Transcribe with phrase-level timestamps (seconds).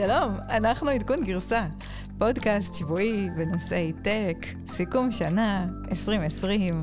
[0.00, 1.66] שלום, אנחנו עדכון גרסה,
[2.18, 6.78] פודקאסט שבועי בנושאי טק, סיכום שנה 2020.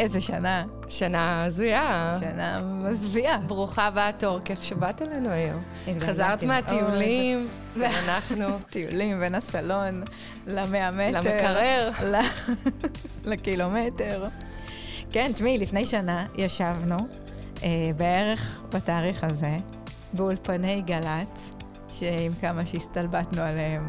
[0.00, 0.64] איזה שנה.
[0.88, 2.16] שנה הזויה.
[2.20, 3.38] שנה מזוויעה.
[3.38, 5.62] ברוכה הבאה, תור, כיף שבאת אלינו היום.
[6.00, 7.48] חזרת מהטיולים,
[7.80, 8.58] ואנחנו...
[8.70, 10.02] טיולים בין הסלון
[10.46, 11.20] למאה מטר.
[11.20, 11.90] למקרר.
[13.30, 14.28] לקילומטר.
[15.10, 16.96] כן, תשמעי, לפני שנה ישבנו,
[17.62, 19.56] אה, בערך בתאריך הזה,
[20.12, 21.55] באולפני גל"צ,
[21.98, 23.88] שעם כמה שהסתלבטנו עליהם,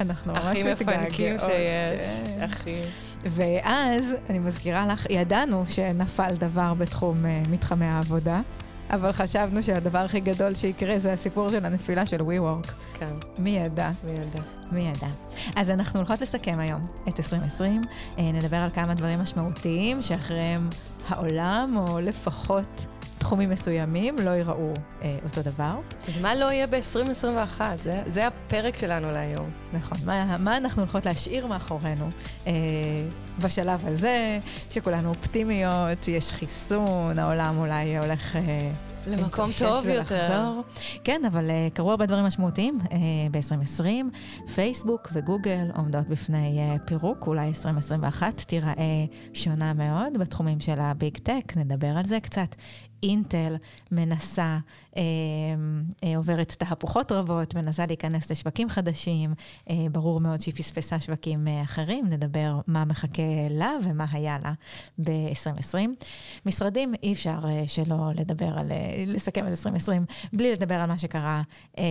[0.00, 0.80] אנחנו ממש מתגעגעות.
[0.80, 2.42] הכי מפנקים שיש, כן.
[2.42, 2.80] הכי...
[3.24, 8.40] ואז, אני מזכירה לך, ידענו שנפל דבר בתחום uh, מתחמי העבודה,
[8.90, 12.68] אבל חשבנו שהדבר הכי גדול שיקרה זה הסיפור של הנפילה של WeWork.
[12.98, 13.14] כן.
[13.38, 13.90] מי ידע?
[14.04, 14.40] מי ידע?
[14.72, 15.06] מי ידע.
[15.56, 17.82] אז אנחנו הולכות לסכם היום את 2020,
[18.18, 20.68] אה, נדבר על כמה דברים משמעותיים שאחריהם
[21.08, 22.86] העולם, או לפחות
[23.22, 25.74] תחומים מסוימים לא ייראו אה, אותו דבר.
[26.08, 27.60] אז מה לא יהיה ב-2021?
[27.82, 29.50] זה, זה הפרק שלנו להיום.
[29.72, 29.98] נכון.
[30.04, 32.08] מה, מה אנחנו הולכות להשאיר מאחורינו
[32.46, 32.52] אה,
[33.38, 34.38] בשלב הזה,
[34.70, 38.36] שכולנו אופטימיות, יש חיסון, העולם אולי הולך...
[38.36, 38.70] אה,
[39.06, 40.60] למקום טוב יותר.
[41.04, 42.92] כן, אבל uh, קרו הרבה דברים משמעותיים uh,
[43.30, 43.84] ב-2020.
[44.54, 51.56] פייסבוק וגוגל עומדות בפני uh, פירוק, אולי 2021 תיראה שונה מאוד בתחומים של הביג טק,
[51.56, 52.54] נדבר על זה קצת.
[53.02, 53.56] אינטל
[53.92, 54.58] מנסה,
[54.96, 55.02] אה,
[56.04, 59.34] אה, עוברת תהפוכות רבות, מנסה להיכנס לשווקים חדשים,
[59.70, 64.52] אה, ברור מאוד שהיא פספסה שווקים אה, אחרים, נדבר מה מחכה לה ומה היה לה
[64.98, 66.04] ב-2020.
[66.46, 70.98] משרדים, אי אפשר אה, שלא לדבר על, אה, לסכם את 2020 בלי לדבר על מה
[70.98, 71.42] שקרה
[71.78, 71.84] אה,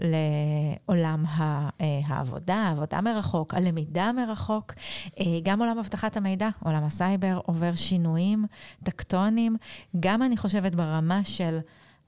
[0.00, 4.72] לעולם ה, אה, העבודה, העבודה מרחוק, הלמידה מרחוק,
[5.20, 8.44] אה, גם עולם אבטחת המידע, עולם הסייבר עובר שינויים
[8.84, 9.56] טקטוניים,
[10.00, 11.58] גם אני חושבת ברמה של...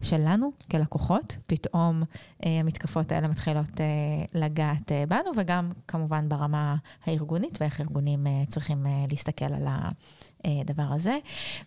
[0.02, 2.02] שלנו כלקוחות, פתאום
[2.44, 6.76] אה, המתקפות האלה מתחילות אה, לגעת אה, בנו, וגם כמובן ברמה
[7.06, 9.66] הארגונית, ואיך ארגונים אה, צריכים אה, להסתכל על
[10.44, 11.18] הדבר הזה.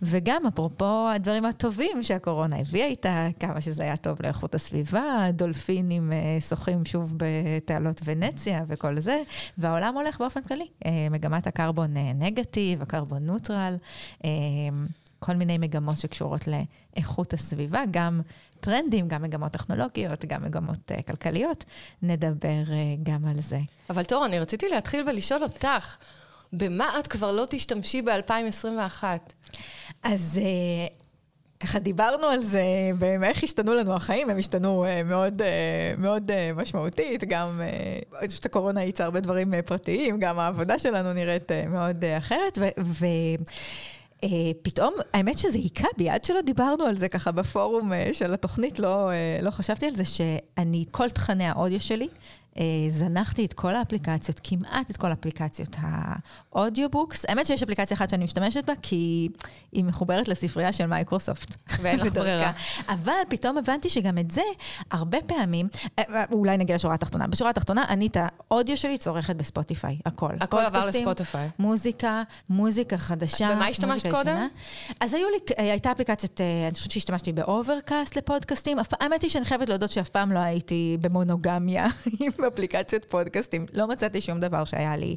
[0.01, 6.37] וגם אפרופו הדברים הטובים שהקורונה הביאה איתה, כמה שזה היה טוב לאיכות הסביבה, דולפינים אה,
[6.41, 9.21] שוחים שוב בתעלות ונציה וכל זה,
[9.57, 10.67] והעולם הולך באופן כללי.
[10.85, 13.75] אה, מגמת הקרבון אה, נגטיב, הקרבון נוטרל.
[15.19, 18.21] כל מיני מגמות שקשורות לאיכות הסביבה, גם
[18.59, 21.63] טרנדים, גם מגמות טכנולוגיות, גם מגמות uh, כלכליות.
[22.01, 22.71] נדבר uh,
[23.03, 23.59] גם על זה.
[23.89, 25.97] אבל תור, אני רציתי להתחיל ולשאול אותך,
[26.53, 29.03] במה את כבר לא תשתמשי ב-2021?
[30.03, 30.39] אז...
[30.43, 31.03] Uh,
[31.59, 32.63] ככה דיברנו על זה,
[32.97, 37.61] באיך השתנו לנו החיים, הם השתנו uh, מאוד, uh, מאוד uh, משמעותית, גם,
[38.19, 42.17] אני חושבת הקורונה ייצר הרבה דברים uh, פרטיים, גם העבודה שלנו נראית uh, מאוד uh,
[42.17, 42.67] אחרת, ו...
[42.79, 43.43] ו-
[44.61, 48.79] פתאום, האמת שזה היכה בי, עד שלא דיברנו על זה ככה בפורום uh, של התוכנית,
[48.79, 52.11] לא, uh, לא חשבתי על זה, שאני, כל תכני האודיו שלי, אה,
[52.89, 55.75] זנחתי את כל האפליקציות, כמעט את כל אפליקציות
[56.51, 57.25] ה audiobooks.
[57.25, 59.29] האמת שיש אפליקציה אחת שאני משתמשת בה, כי
[59.71, 61.55] היא מחוברת לספרייה של מייקרוסופט.
[61.81, 62.51] ואין לך ברירה.
[62.89, 64.41] אבל פתאום הבנתי שגם את זה,
[64.91, 65.67] הרבה פעמים,
[65.99, 67.27] אה, אולי נגיע לשורה התחתונה.
[67.27, 70.31] בשורה התחתונה, אני את האודיו שלי צורכת בספוטיפיי, הכל.
[70.39, 71.49] הכל עבר לספוטיפיי.
[71.59, 73.49] מוזיקה, מוזיקה חדשה.
[73.53, 74.47] ומה השתמשת קודם?
[74.99, 78.77] אז היו לי, אה, הייתה אפליקציית, אני חושבת שהשתמשתי באוברקאסט לפודקאסטים.
[78.99, 81.87] האמת היא שאני חייבת להודות שאף פעם לא הייתי במונוגמיה
[82.19, 83.65] עם אפליקציות פודקאסטים.
[83.73, 85.15] לא מצאתי שום דבר שהיה לי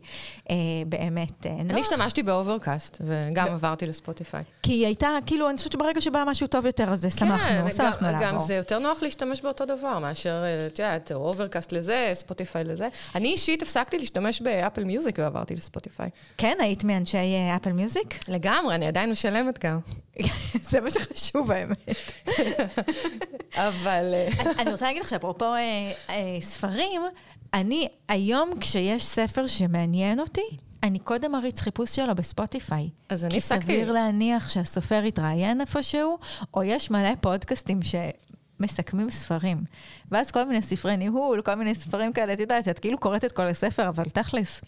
[0.51, 0.55] אה,
[0.87, 1.71] באמת אה, נוח.
[1.73, 4.43] אני השתמשתי באוברקאסט, וגם ב- עברתי לספוטיפיי.
[4.63, 8.09] כי היא הייתה, כאילו, אני חושבת שברגע שבא משהו טוב יותר, אז שמחנו, כן, שמחנו
[8.13, 8.27] לעבור.
[8.27, 12.89] גם זה יותר נוח להשתמש באותו דבר, מאשר, אה, את יודעת, אוברקאסט לזה, ספוטיפיי לזה.
[13.15, 16.11] אני אישית הפסקתי להשתמש באפל מיוזיק ועברתי לספוטיפיי.
[16.37, 17.19] כן, היית מאנשי
[17.57, 18.29] אפל מיוזיק?
[18.29, 19.79] לגמרי, אני עדיין משלמת גם.
[20.71, 22.13] זה מה שחשוב, האמת.
[23.55, 24.15] אבל...
[24.15, 27.01] אה, אני רוצה להגיד לך שאפרופו אה, אה, ספרים,
[27.55, 32.89] אני היום כשיש ספר שמעניין אותי, אני קודם אריץ חיפוש שלו בספוטיפיי.
[33.09, 33.61] אז אני הפסקתי.
[33.61, 36.19] כי סביר להניח שהסופר יתראיין איפשהו,
[36.55, 37.95] או יש מלא פודקאסטים ש...
[38.61, 39.65] מסכמים ספרים.
[40.11, 43.33] ואז כל מיני ספרי ניהול, כל מיני ספרים כאלה, את יודעת, את כאילו קוראת את
[43.33, 44.61] כל הספר, אבל תכלס,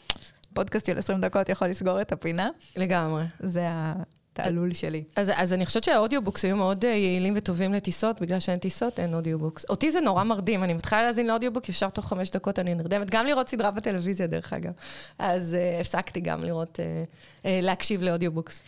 [0.55, 2.49] פודקאסט של 20 דקות יכול לסגור את הפינה.
[2.77, 3.25] לגמרי.
[3.41, 3.93] זה ה...
[4.33, 5.05] תעלול שלי.
[5.17, 9.15] אז, אז אני חושבת שה audiobooks היו מאוד יעילים וטובים לטיסות, בגלל שאין טיסות, אין
[9.15, 9.65] audiobooks.
[9.69, 13.11] אותי זה נורא מרדים, אני מתחילה להאזין ל audiobook, ישר תוך חמש דקות אני נרדמת,
[13.11, 14.73] גם לראות סדרה בטלוויזיה, דרך אגב.
[15.19, 16.83] אז uh, הפסקתי גם לראות, uh,
[17.43, 18.63] uh, להקשיב ל audiobooks.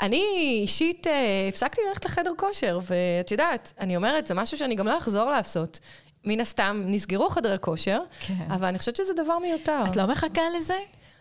[0.00, 1.10] אני אישית uh,
[1.48, 5.80] הפסקתי ללכת לחדר כושר, ואת יודעת, אני אומרת, זה משהו שאני גם לא אחזור לעשות.
[6.24, 8.34] מן הסתם, נסגרו חדרי כושר, כן.
[8.48, 9.84] אבל אני חושבת שזה דבר מיותר.
[9.86, 10.74] את לא מחכה לזה?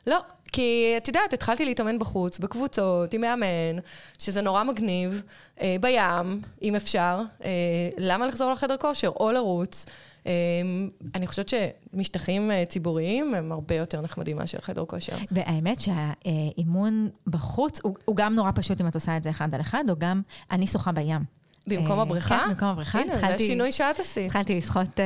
[0.07, 0.17] לא,
[0.51, 3.79] כי את יודעת, התחלתי להתאמן בחוץ, בקבוצות, עם מאמן,
[4.17, 5.21] שזה נורא מגניב,
[5.61, 7.21] אה, בים, אם אפשר.
[7.43, 7.49] אה,
[7.97, 9.09] למה לחזור לחדר כושר?
[9.09, 9.85] או לרוץ.
[10.25, 15.15] אמ, אני חושבת שמשטחים אה, ציבוריים הם הרבה יותר נחמדים מאשר חדר כושר.
[15.31, 19.61] והאמת שהאימון בחוץ, הוא, הוא גם נורא פשוט אם את עושה את זה אחד על
[19.61, 21.21] אחד, או גם, אני שוחה בים.
[21.67, 22.39] במקום אה, הבריכה?
[22.39, 22.99] כן, במקום הבריכה.
[22.99, 24.25] הנה, זה השינוי שאת עשית.
[24.25, 25.05] התחלתי לשחות, אה,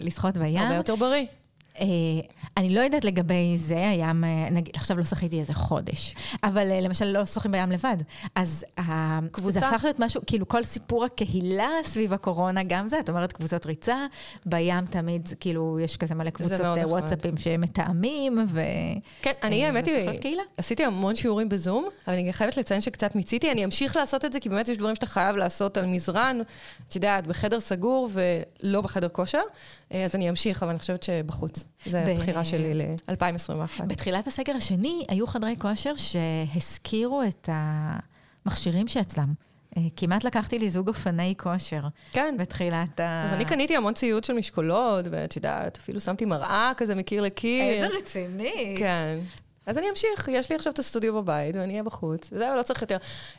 [0.00, 0.56] לשחות בים.
[0.58, 1.26] הרבה יותר בריא.
[1.80, 1.86] אה,
[2.56, 6.80] אני לא יודעת לגבי זה, הים, אה, נגיד, עכשיו לא שחיתי איזה חודש, אבל אה,
[6.80, 7.96] למשל לא שוחים בים לבד.
[8.34, 8.64] אז
[9.32, 9.60] קבוצה.
[9.60, 13.66] זה הפך להיות משהו, כאילו כל סיפור הקהילה סביב הקורונה, גם זה, את אומרת קבוצות
[13.66, 14.06] ריצה,
[14.46, 16.60] בים תמיד, כאילו, יש כזה מלא קבוצות.
[16.84, 18.60] וואטסאפים שמתאמים, ו...
[19.22, 20.36] כן, אני האמת היא.
[20.56, 23.52] עשיתי המון שיעורים בזום, אבל אני חייבת לציין שקצת מיציתי.
[23.52, 26.40] אני אמשיך לעשות את זה, כי באמת יש דברים שאתה חייב לעשות על מזרן,
[26.88, 29.42] את יודעת, בחדר סגור ולא בחדר כושר,
[30.04, 31.66] אז אני אמשיך, אבל אני חושבת שבחוץ.
[31.86, 33.82] זו ב- הבחירה שלי ל-2021.
[33.86, 39.32] בתחילת הסגר השני היו חדרי כושר שהזכירו את המכשירים שאצלם.
[39.76, 41.80] אה, כמעט לקחתי לי זוג אופני כושר
[42.12, 42.34] כן.
[42.38, 43.24] בתחילת ה...
[43.26, 47.96] אז אני קניתי המון ציוד של משקולות, ואת יודעת, אפילו שמתי מראה כזה מקיר לקיר.
[47.96, 48.74] רציני.
[48.78, 49.18] כן.
[49.66, 52.30] אז אני אמשיך, יש לי עכשיו את הסטודיו בבית, ואני אהיה בחוץ.
[52.34, 52.96] זהו, לא צריך יותר.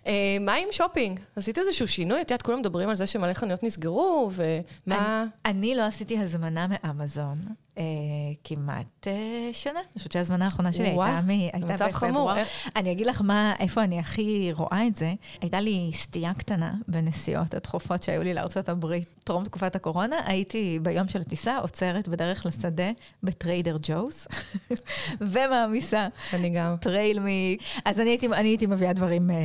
[0.07, 1.19] אה, מה עם שופינג?
[1.35, 2.21] עשית איזשהו שינוי?
[2.21, 5.25] את יודעת, כולם מדברים על זה שמלא חנויות נסגרו, ומה...
[5.45, 7.35] אני לא עשיתי הזמנה מאמזון
[7.77, 7.83] אה,
[8.43, 9.13] כמעט אה,
[9.53, 9.79] שנה.
[9.79, 12.35] אני חושבת שההזמנה האחרונה שלי וואי, הייתה, מ, הייתה מצב חמור.
[12.37, 15.13] איך- אני אגיד לך מה, איפה אני הכי רואה את זה.
[15.41, 20.15] הייתה לי סטייה קטנה בנסיעות התכופות שהיו לי לארצות הברית טרום תקופת הקורונה.
[20.25, 22.91] הייתי ביום של הטיסה עוצרת בדרך לשדה
[23.23, 24.27] בטריידר ג'וס,
[25.31, 26.75] ומעמיסה אני גם.
[26.81, 27.25] trail m...
[27.85, 29.35] אז אני הייתי, אני הייתי מביאה דברים אה,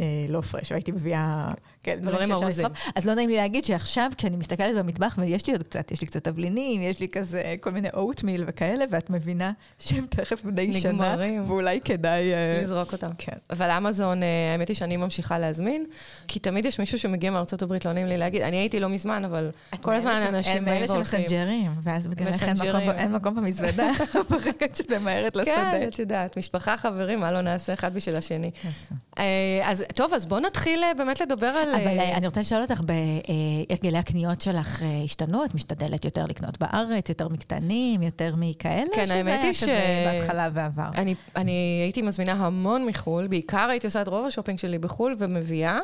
[0.00, 1.50] אה, לא fresh, והייתי מביאה...
[1.86, 2.66] כן, דברים ארוזים.
[2.94, 6.06] אז לא נעים לי להגיד שעכשיו, כשאני מסתכלת במטבח, ויש לי עוד קצת, יש לי
[6.06, 10.92] קצת תבלינים, יש לי כזה כל מיני oatmeal וכאלה, ואת מבינה שהם תכף בני שנה,
[10.92, 11.50] נגמרים.
[11.50, 12.32] ואולי כדאי...
[12.32, 13.10] אה, לזרוק אותם.
[13.18, 13.36] כן.
[13.50, 15.84] אבל אמזון, אה, האמת היא שאני ממשיכה להזמין,
[16.28, 18.42] כי תמיד יש מישהו שמגיע מארצות הברית, לא נעים לי להגיד.
[18.42, 19.50] אני הייתי לא מזמן, אבל
[19.80, 21.20] כל הזמן אנשים הם באים והולכים.
[21.20, 22.42] שמסנג'רים, ואז בגללך
[22.96, 23.90] אין מקום במזוודה,
[24.30, 25.70] ברגע שאת ממהרת לשדה.
[25.72, 28.50] כן, את יודעת, משפחה, חברים, מה לא נעשה אחד בשביל השני.
[29.18, 29.24] אה,
[29.64, 31.75] אז טוב, אז בואו נתחיל באמת לדבר על...
[31.76, 35.44] אבל אה, אה, אני רוצה לשאול אותך, בהרגלי הקניות שלך אה, השתנו?
[35.44, 38.90] את משתדלת יותר לקנות בארץ, יותר מקטנים, יותר מכאלה?
[38.94, 40.88] כן, האמת היא שזה היה ש- כזה בהתחלה ועבר.
[40.96, 45.78] אני, אני הייתי מזמינה המון מחו"ל, בעיקר הייתי עושה את רוב השופינג שלי בחו"ל ומביאה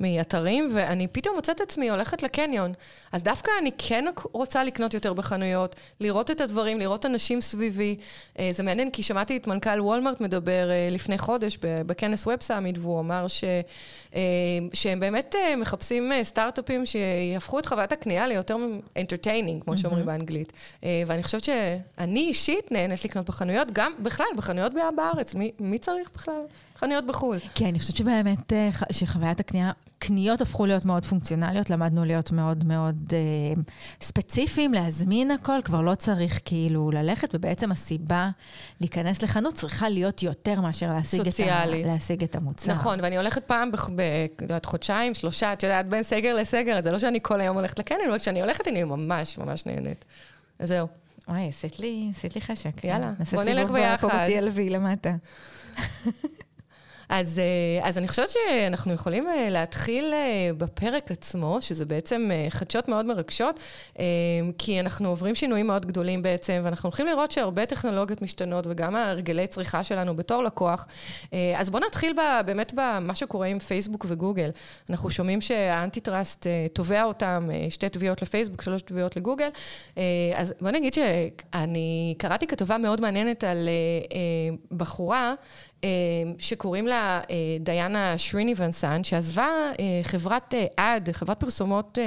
[0.00, 2.72] מאתרים, ואני פתאום מוצאת עצמי הולכת לקניון.
[3.12, 7.96] אז דווקא אני כן רוצה לקנות יותר בחנויות, לראות את הדברים, לראות אנשים סביבי.
[8.38, 12.78] אה, זה מעניין, כי שמעתי את מנכ"ל וולמרט מדבר אה, לפני חודש בכנס ווב סאמיט,
[12.78, 13.44] והוא אמר ש,
[14.14, 14.20] אה,
[14.72, 18.56] שהם באמת אה, מחפשים אה, סטארט-אפים שיהפכו את חוויית הקנייה ליותר
[18.98, 20.52] entertaining, כמו שאומרים באנגלית.
[20.84, 25.34] אה, ואני חושבת שאני אישית נהנית לקנות בחנויות, גם בכלל, בחנויות בארץ.
[25.34, 26.40] מי, מי צריך בכלל
[26.76, 27.38] חנויות בחו"ל?
[27.54, 32.64] כי אני חושבת שבאמת אה, שחוויית הקנייה, קניות הפכו להיות מאוד פונקציונליות, למדנו להיות מאוד
[32.64, 33.62] מאוד אה,
[34.00, 38.30] ספציפיים, להזמין הכל, כבר לא צריך כאילו ללכת, ובעצם הסיבה
[38.80, 41.66] להיכנס לחנות צריכה להיות יותר מאשר להשיג, את, ה.
[41.66, 42.72] להשיג את המוצר.
[42.72, 46.92] נכון, ואני הולכת פעם, את יודעת, חודשיים, שלושה, את יודעת, בין סגר לסגר, אז זה
[46.92, 50.04] לא שאני כל היום הולכת לקניון, אבל כשאני הולכת, אני ממש ממש נהנית.
[50.58, 50.86] אז זהו.
[51.28, 52.84] וואי, עשית לי, עשית לי חשק.
[52.84, 54.08] יאללה, נעשה בוא נלך סיבוב פה ביחד.
[54.08, 55.14] ב-TLV למטה.
[57.08, 62.88] אז, אה, אז אני חושבת שאנחנו יכולים אה, להתחיל אה, בפרק עצמו, שזה בעצם חדשות
[62.88, 63.60] מאוד מרגשות,
[64.58, 69.46] כי אנחנו עוברים שינויים מאוד גדולים בעצם, ואנחנו הולכים לראות שהרבה טכנולוגיות משתנות, וגם ההרגלי
[69.46, 70.86] צריכה שלנו בתור לקוח.
[71.56, 74.50] אז בואו נתחיל ב, באמת במה שקורה עם פייסבוק וגוגל.
[74.90, 79.48] אנחנו שומעים שהאנטי-טראסט תובע אותם, שתי תביעות לפייסבוק, שלוש תביעות לגוגל.
[80.34, 83.68] אז בואו נגיד שאני קראתי כתבה מאוד מעניינת על
[84.72, 85.34] בחורה,
[86.38, 89.48] שקוראים לה אה, דיאנה שריניבנסן, שעזבה
[89.80, 90.66] אה, חברת אה,
[90.96, 91.98] אד, חברת פרסומות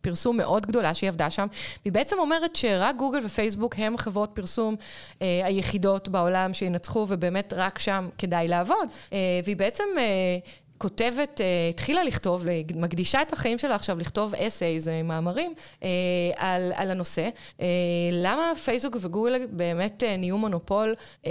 [0.00, 1.46] פרסום מאוד גדולה שהיא עבדה שם,
[1.84, 4.76] והיא בעצם אומרת שרק גוגל ופייסבוק הם חברות פרסום
[5.20, 8.88] היחידות בעולם שינצחו, ובאמת רק שם כדאי לעבוד.
[9.44, 9.84] והיא בעצם...
[10.78, 12.44] כותבת, אה, התחילה לכתוב,
[12.74, 15.88] מקדישה את החיים שלה עכשיו לכתוב אסייז, אה, מאמרים, אה,
[16.36, 17.28] על, על הנושא.
[17.60, 17.66] אה,
[18.12, 20.94] למה פייסבוק וגוגל באמת אה, נהיו מונופול,
[21.26, 21.30] אה,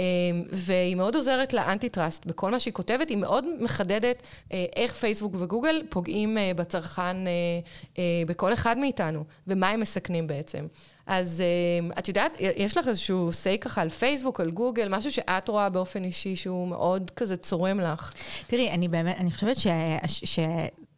[0.52, 5.82] והיא מאוד עוזרת לאנטי-טראסט בכל מה שהיא כותבת, היא מאוד מחדדת אה, איך פייסבוק וגוגל
[5.88, 7.32] פוגעים אה, בצרכן אה,
[7.98, 10.66] אה, בכל אחד מאיתנו, ומה הם מסכנים בעצם.
[11.08, 15.48] אז אה, את יודעת, יש לך איזשהו say ככה על פייסבוק, על גוגל, משהו שאת
[15.48, 18.14] רואה באופן אישי שהוא מאוד כזה צורם לך.
[18.46, 19.66] תראי, אני באמת, אני חושבת ש...
[20.06, 20.38] ש...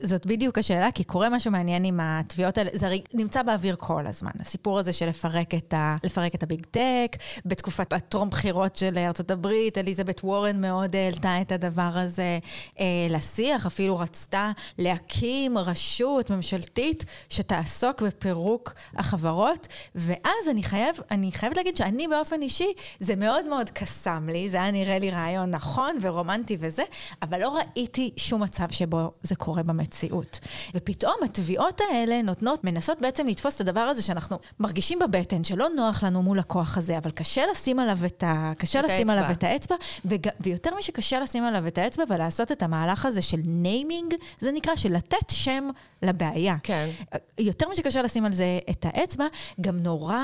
[0.03, 2.71] זאת בדיוק השאלה, כי קורה משהו מעניין עם התביעות האלה.
[2.73, 4.31] זה הרי נמצא באוויר כל הזמן.
[4.41, 9.47] הסיפור הזה של לפרק את, ה, לפרק את הביג טק, בתקופת הטרום בחירות של ארה"ב,
[9.77, 12.39] אליזבת וורן מאוד העלתה את הדבר הזה
[12.81, 21.57] אה, לשיח, אפילו רצתה להקים רשות ממשלתית שתעסוק בפירוק החברות, ואז אני, חייב, אני חייבת
[21.57, 25.97] להגיד שאני באופן אישי, זה מאוד מאוד קסם לי, זה היה נראה לי רעיון נכון
[26.01, 26.83] ורומנטי וזה,
[27.23, 29.90] אבל לא ראיתי שום מצב שבו זה קורה במציאות.
[30.75, 36.03] ופתאום התביעות האלה נותנות, מנסות בעצם לתפוס את הדבר הזה שאנחנו מרגישים בבטן, שלא נוח
[36.05, 38.53] לנו מול הכוח הזה, אבל קשה לשים עליו את, ה...
[38.59, 39.13] קשה את לשים האצבע.
[39.13, 40.29] עליו את האצבע, וג...
[40.41, 44.93] ויותר משקשה לשים עליו את האצבע ולעשות את המהלך הזה של naming, זה נקרא של
[44.93, 45.69] לתת שם
[46.03, 46.57] לבעיה.
[46.63, 46.91] כן.
[47.39, 49.27] יותר משקשה לשים על זה את האצבע,
[49.61, 50.19] גם נורא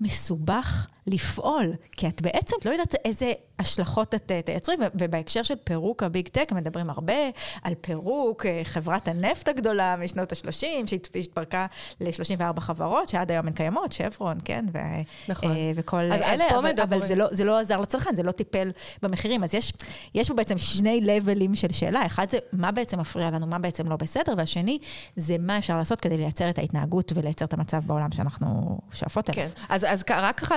[0.00, 6.28] מסובך לפעול, כי את בעצם לא יודעת איזה השלכות את תייצרי, ובהקשר של פירוק הביג
[6.28, 7.12] טק, מדברים הרבה
[7.62, 11.66] על פירוק אה, חברת הנפט הגדולה משנות ה-30, שהתפרקה
[12.00, 14.64] ל-34 חברות, שעד היום הן קיימות, שברון, כן?
[14.72, 14.78] ו-
[15.28, 15.50] נכון.
[15.50, 17.00] אה, וכל אז, אלה, אז פה אבל, מדברים.
[17.00, 18.70] אבל זה לא, זה לא עזר לצרכן, זה לא טיפל
[19.02, 19.44] במחירים.
[19.44, 19.72] אז יש,
[20.14, 23.88] יש פה בעצם שני לבלים של שאלה, אחד זה מה בעצם מפריע לנו, מה בעצם
[23.88, 24.78] לא בסדר, והשני
[25.16, 29.44] זה מה אפשר לעשות כדי לייצר את ההתנהגות ולייצר את המצב בעולם שאנחנו שואפות אליו.
[29.44, 30.56] כן, אז, אז רק ככה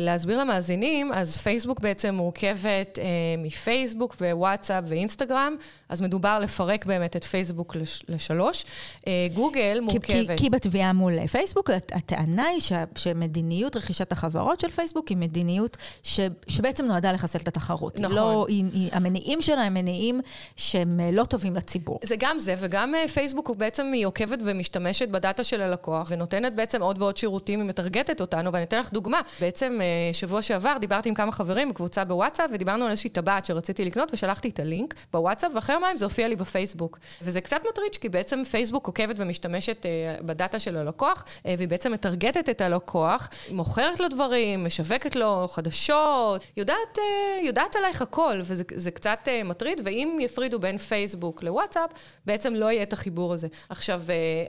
[0.00, 3.04] להסביר למאזינים, אז פייסבוק בעצם מורכבת אה,
[3.38, 5.56] מפייסבוק ווואטסאפ ואינסטגרם,
[5.88, 8.64] אז מדובר לפרק באמת את פייסבוק לש, לשלוש.
[9.06, 10.06] אה, גוגל מורכבת...
[10.06, 15.16] כי, כי, כי בתביעה מול פייסבוק, הטענה היא ש, שמדיניות רכישת החברות של פייסבוק היא
[15.16, 18.00] מדיניות ש, שבעצם נועדה לחסל את התחרות.
[18.00, 18.16] נכון.
[18.16, 20.20] לא, היא, היא, המניעים שלה הם מניעים
[20.56, 21.98] שהם אה, לא טובים לציבור.
[22.04, 26.54] זה גם זה, וגם אה, פייסבוק הוא בעצם היא עוקבת ומשתמשת בדאטה של הלקוח, ונותנת
[26.54, 29.20] בעצם עוד ועוד שירותים, היא מטרגטת אותנו, ואני אתן לך דוגמה.
[29.40, 33.84] בעצם אה, שבוע שעבר דיברתי עם כמה חברים בקבוצה בוואטסאפ, ודיברנו על איזושהי טבעת שרציתי
[33.84, 36.98] לקנות, ושלחתי את הלינק בוואטסאפ, ואחרי יומיים זה הופיע לי בפייסבוק.
[37.22, 41.92] וזה קצת מטריץ', כי בעצם פייסבוק עוקבת ומשתמשת אה, בדאטה של הלקוח, אה, והיא בעצם
[41.92, 46.98] מטרגטת את הלקוח, מוכרת לו דברים, משווקת לו חדשות, יודעת,
[47.42, 51.90] יודעת עלייך הכל, וזה קצת מטריד, ואם יפרידו בין פייסבוק לוואטסאפ,
[52.26, 53.48] בעצם לא יהיה את החיבור הזה.
[53.68, 54.02] עכשיו,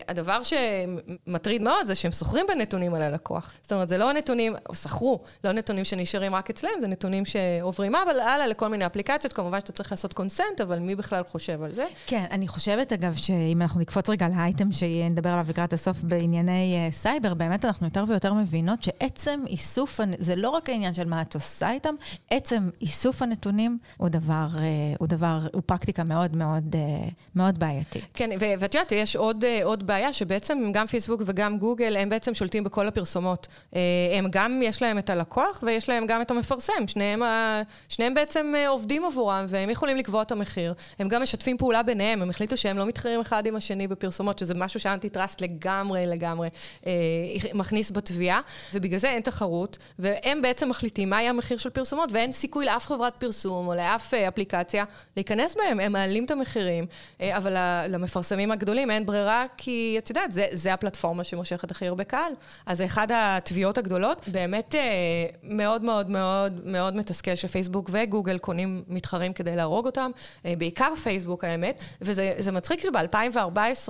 [0.08, 3.52] הדבר שמטריד מאוד זה שהם סוחרים בנתונים על הלקוח.
[3.62, 7.96] זאת אומרת, זה לא נתונים, או סחרו, לא נתונים שנשארים רק אצלם, זה נתונים שעוברים
[7.96, 11.86] הלאה לכל מיני אפליקציות, כמובן שאתה צריך לעשות קונסנט, אבל מי בכלל חושב על זה?
[12.08, 16.94] כן, אני חושבת אגב שאם אנחנו נקפוץ רגע לאייטם שנדבר עליו לקראת הסוף בענייני uh,
[16.94, 21.34] סייבר, באמת אנחנו יותר ויותר מבינות שעצם איסוף, זה לא רק העניין של מה את
[21.34, 21.96] עושה איתם,
[22.32, 24.60] עצם איסוף הנתונים הוא דבר, uh,
[25.00, 28.02] הוא דבר, הוא פרקטיקה מאוד מאוד, uh, מאוד בעייתי.
[28.14, 28.30] כן,
[28.60, 32.64] ואת יודעת, יש עוד, uh, עוד בעיה, שבעצם גם פייסבוק וגם גוגל, הם בעצם שולטים
[32.64, 33.48] בכל הפרסומות.
[33.94, 36.88] Uh, הם גם, יש להם את הלקוח ויש להם גם את המפרסם.
[36.88, 37.22] שניהם,
[37.90, 40.74] שניהם בעצם אה, עובדים עבורם והם יכולים לקבוע את המחיר.
[41.00, 44.54] הם גם משתפים פעולה ביניהם, הם החליטו שהם לא מתחרים אחד עם השני בפרסומות, שזה
[44.54, 46.50] משהו שאנטי טראסט לגמרי, לגמרי
[46.86, 46.92] אה,
[47.54, 48.42] מכניס בתביעה,
[48.74, 52.86] ובגלל זה אין תחרות, והם בעצם מחליטים מה יהיה המחיר של פרסומות, ואין סיכוי לאף
[52.86, 54.86] חברת פרסום או לאף אה, אפליקציה
[55.18, 56.86] להיכנס בהם, הם מעלים את המחירים,
[57.22, 57.56] אה, אבל
[57.90, 62.34] למפרסמים הגדולים אין ברירה, כי את יודעת, זה, זה הפלטפורמה שמושכת הכי הרבה קהל.
[62.66, 64.82] אז אחד התביעות הגדולות, באמת אה,
[65.44, 70.12] מאוד מאוד מאוד מאוד מתסכל שפייסבוק וגוגל קונים מתחרים כדי להרוג אותם,
[70.46, 73.90] אה, בעיקר פייסבוק האמת, וזה מצחיק שב-2014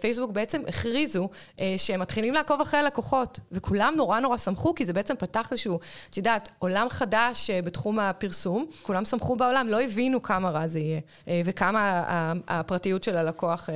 [0.00, 1.28] פייסבוק בעצם הכריזו
[1.76, 5.78] שהם מתחילים לעקוב אחרי הלקוחות, וכולם נורא נורא שמחו, כי זה בעצם פתח איזשהו,
[6.10, 11.00] את יודעת, עולם חדש בתחום הפרסום, כולם שמחו בעולם, לא הבינו כמה רע זה יהיה,
[11.44, 12.02] וכמה
[12.48, 13.68] הפרטיות של הלקוח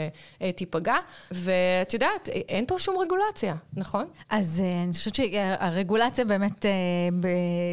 [0.57, 0.97] תיפגע,
[1.31, 4.05] ואת יודעת, אין פה שום רגולציה, נכון?
[4.31, 5.15] אז אני חושבת
[5.61, 6.67] שהרגולציה באמת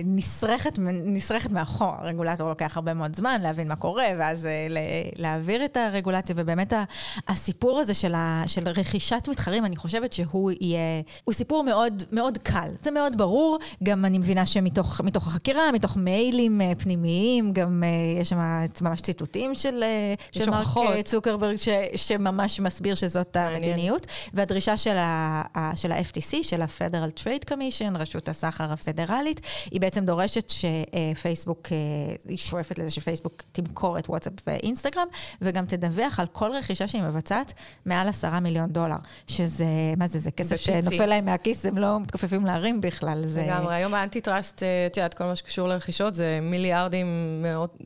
[0.05, 1.91] נסרכת, נסרכת מאחור.
[1.99, 4.67] הרגולטור לוקח הרבה מאוד זמן להבין מה קורה, ואז אה,
[5.15, 6.73] להעביר את הרגולציה, ובאמת
[7.27, 12.37] הסיפור הזה של, ה, של רכישת מתחרים, אני חושבת שהוא יהיה, הוא סיפור מאוד, מאוד
[12.37, 12.69] קל.
[12.83, 18.29] זה מאוד ברור, גם אני מבינה שמתוך החקירה, מתוך מיילים אה, פנימיים, גם אה, יש
[18.29, 19.83] שם ממש ציטוטים של,
[20.31, 20.67] של מרק
[21.05, 28.71] צוקרברג, ש, שממש מסביר שזאת המדיניות, והדרישה של ה-FTC, של ה-Federal Trade Commission, רשות הסחר
[28.71, 31.77] הפדרלית, היא בעצם דורשת שפייסבוק, אה,
[32.27, 35.07] היא שואפת לזה שפייסבוק תמכור את וואטסאפ ואינסטגרם,
[35.41, 37.53] וגם תדווח על כל רכישה שהיא מבצעת
[37.85, 38.95] מעל עשרה מיליון דולר,
[39.27, 39.65] שזה,
[39.97, 43.25] מה זה, זה כסף שנופל להם מהכיס, הם לא מתכופפים להרים בכלל.
[43.25, 43.41] זה...
[43.41, 47.07] לגמרי, היום האנטי טראסט, אה, את יודעת, כל מה שקשור לרכישות זה מיליארדים,
[47.41, 47.77] מאות,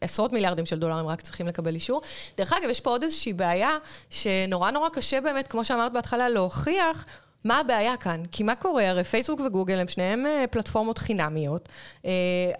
[0.00, 2.02] עשרות מיליארדים של דולרים רק צריכים לקבל אישור.
[2.38, 3.70] דרך אגב, יש פה עוד איזושהי בעיה,
[4.10, 7.06] שנורא נורא קשה באמת, כמו שאמרת בהתחלה, להוכיח
[7.44, 8.22] מה הבעיה כאן?
[8.32, 8.88] כי מה קורה?
[8.90, 11.68] הרי פייסבוק וגוגל הם שניהם אה, פלטפורמות חינמיות.
[12.04, 12.10] אה,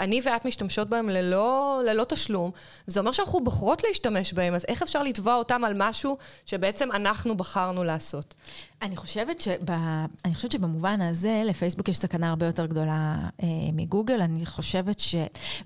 [0.01, 2.51] אני ואת משתמשות בהם ללא, ללא תשלום.
[2.87, 7.37] זה אומר שאנחנו בוחרות להשתמש בהם, אז איך אפשר לתבוע אותם על משהו שבעצם אנחנו
[7.37, 8.35] בחרנו לעשות?
[8.85, 9.71] אני חושבת, שב,
[10.25, 14.21] אני חושבת שבמובן הזה, לפייסבוק יש סכנה הרבה יותר גדולה אה, מגוגל.
[14.21, 15.15] אני חושבת ש...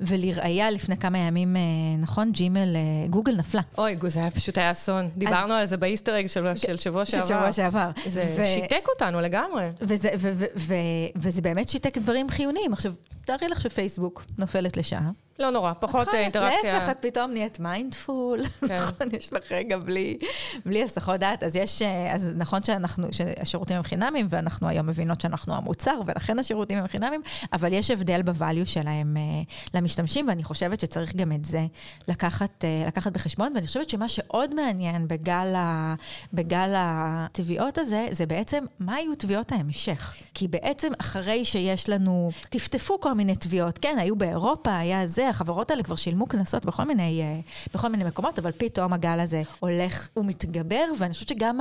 [0.00, 1.62] ולראיה, לפני כמה ימים, אה,
[1.98, 3.60] נכון, ג'ימל, אה, גוגל נפלה.
[3.78, 5.08] אוי, זה היה פשוט היה אסון.
[5.16, 5.60] דיברנו אז...
[5.60, 7.22] על זה ב Easter egg של, של שבוע שעבר.
[7.24, 7.90] של שבוע שעבר.
[8.06, 8.44] זה ו...
[8.44, 9.68] שיתק אותנו לגמרי.
[9.80, 10.74] וזה, ו- ו- ו-
[11.16, 12.72] וזה באמת שיתק דברים חיוניים.
[12.72, 12.92] עכשיו,
[13.24, 15.08] תארי לך שפייסבוק נופלת לשעה.
[15.38, 16.72] לא נורא, פחות נכון, אינטראקציה.
[16.72, 18.76] להפך, את פתאום נהיית mindful, כן.
[18.76, 20.18] נכון, יש לך רגע בלי,
[20.66, 21.42] בלי הסחות דעת.
[21.42, 26.38] אז יש, אה, אז נכון שאנחנו, שהשירותים הם חינמים, ואנחנו היום מבינות שאנחנו המוצר, ולכן
[26.38, 31.44] השירותים הם חינמים, אבל יש הבדל בvalue שלהם uh, למשתמשים, ואני חושבת שצריך גם את
[31.44, 31.66] זה
[32.08, 35.94] לקחת, לקחת בחשבון, ואני חושבת שמה שעוד מעניין בגל, ה,
[36.32, 40.14] בגל התביעות הזה, זה בעצם מה יהיו תביעות ההמשך.
[40.34, 45.70] כי בעצם אחרי שיש לנו, טפטפו כל מיני תביעות, כן, היו באירופה, היה זה, החברות
[45.70, 47.40] האלה כבר שילמו קנסות בכל מיני, אה,
[47.74, 51.58] בכל מיני מקומות, אבל פתאום הגל הזה הולך ומתגבר, ואני חושבת שגם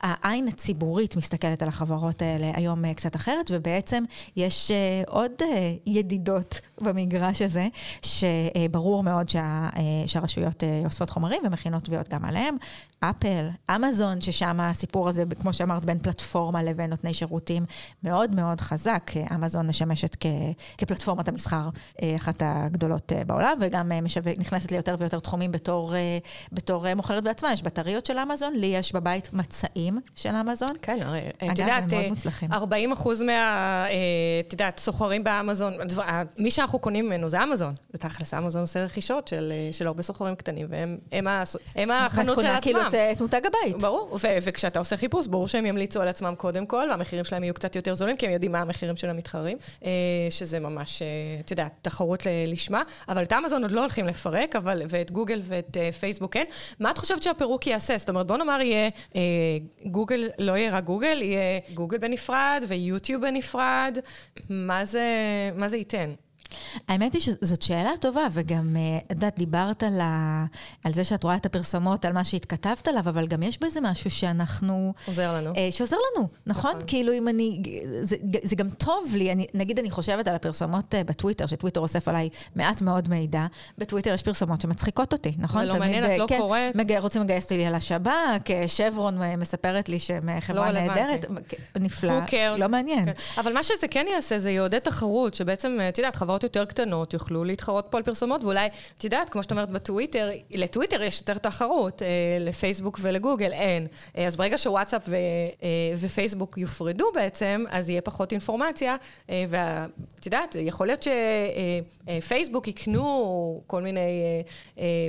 [0.00, 4.04] העין הציבורית מסתכלת על החברות האלה היום אה, קצת אחרת, ובעצם
[4.36, 5.32] יש אה, עוד
[5.86, 7.66] ידידות במגרש הזה,
[8.02, 9.68] שברור מאוד שה,
[10.06, 12.56] שהרשויות אוספות חומרים ומכינות תביעות גם עליהם.
[13.00, 17.64] אפל, אמזון, ששם הסיפור הזה, כמו שאמרת, בין פלטפורמה לבין נותני שירותים,
[18.02, 19.10] מאוד מאוד חזק.
[19.34, 20.26] אמזון משמשת כ,
[20.78, 21.68] כפלטפורמת המסחר,
[22.16, 22.87] אחת הגדולות.
[22.88, 26.18] הגדולות אה, בעולם, וגם אה, משווק, נכנסת ליותר ויותר תחומים בתור, אה,
[26.52, 27.52] בתור מוכרת בעצמה.
[27.52, 30.70] יש בטריות של אמזון, לי יש בבית מצעים של אמזון.
[30.82, 31.20] כן, הרי,
[31.52, 31.84] את יודעת,
[32.52, 33.84] 40 אחוז מה,
[34.46, 35.74] את יודעת, סוחרים באמזון,
[36.38, 37.74] מי שאנחנו קונים ממנו זה אמזון.
[37.94, 41.26] בתכלס, אמזון עושה רכישות של, של הרבה סוחרים קטנים, והם הם,
[41.76, 42.60] הם החנות של עצמם.
[42.60, 42.80] כאילו
[43.12, 43.82] את מותג הבית.
[43.82, 47.54] ברור, ו, וכשאתה עושה חיפוש, ברור שהם ימליצו על עצמם קודם כל, והמחירים שלהם יהיו
[47.54, 49.58] קצת יותר זולים, כי הם יודעים מה המחירים של המתחרים,
[50.30, 51.02] שזה ממש,
[51.40, 52.77] את יודעת, תחרות לשמה.
[53.08, 56.44] אבל את אמזון עוד לא הולכים לפרק, אבל, ואת גוגל ואת uh, פייסבוק כן.
[56.80, 57.98] מה את חושבת שהפירוק יעשה?
[57.98, 59.16] זאת אומרת, בוא נאמר יהיה, uh,
[59.86, 63.98] גוגל לא יהיה רק גוגל, יהיה גוגל בנפרד ויוטיוב בנפרד.
[64.50, 65.04] מה זה,
[65.54, 66.12] מה זה ייתן?
[66.88, 70.44] האמת היא שזאת שאלה טובה, וגם, אה, את יודעת, דיברת על, ה...
[70.84, 74.10] על זה שאת רואה את הפרסומות, על מה שהתכתבת עליו, אבל גם יש בזה משהו
[74.10, 74.94] שאנחנו...
[75.06, 75.52] עוזר לנו.
[75.56, 76.70] אה, שעוזר לנו, נכון?
[76.70, 76.82] נכון.
[76.86, 77.62] כאילו, אם אני...
[78.02, 82.08] זה, זה גם טוב לי, אני, נגיד אני חושבת על הפרסומות אה, בטוויטר, שטוויטר אוסף
[82.08, 83.46] עליי מעט מאוד מידע,
[83.78, 85.62] בטוויטר יש פרסומות שמצחיקות אותי, נכון?
[85.62, 86.76] ולא מעניין, את לא כן, קוראת.
[86.76, 86.92] מג...
[86.98, 91.26] רוצים לגייס אותי על השב"כ, שברון מספרת לי שהם חברה לא נהדרת.
[91.76, 92.14] נפלא.
[92.58, 93.04] לא מעניין.
[93.04, 93.12] כן.
[93.40, 97.44] אבל מה שזה כן יעשה, זה יעודד תחרות, שבעצם, את יודעת, חברות יותר קטנות יוכלו
[97.44, 102.02] להתחרות פה על פרסומות, ואולי, את יודעת, כמו שאת אומרת בטוויטר, לטוויטר יש יותר תחרות,
[102.02, 102.08] אה,
[102.40, 103.86] לפייסבוק ולגוגל אין.
[104.18, 105.14] אה, אז ברגע שוואטסאפ ו,
[105.62, 108.96] אה, ופייסבוק יופרדו בעצם, אז יהיה פחות אינפורמציה,
[109.28, 111.06] ואת יודעת, יכול להיות
[112.18, 114.42] שפייסבוק יקנו כל מיני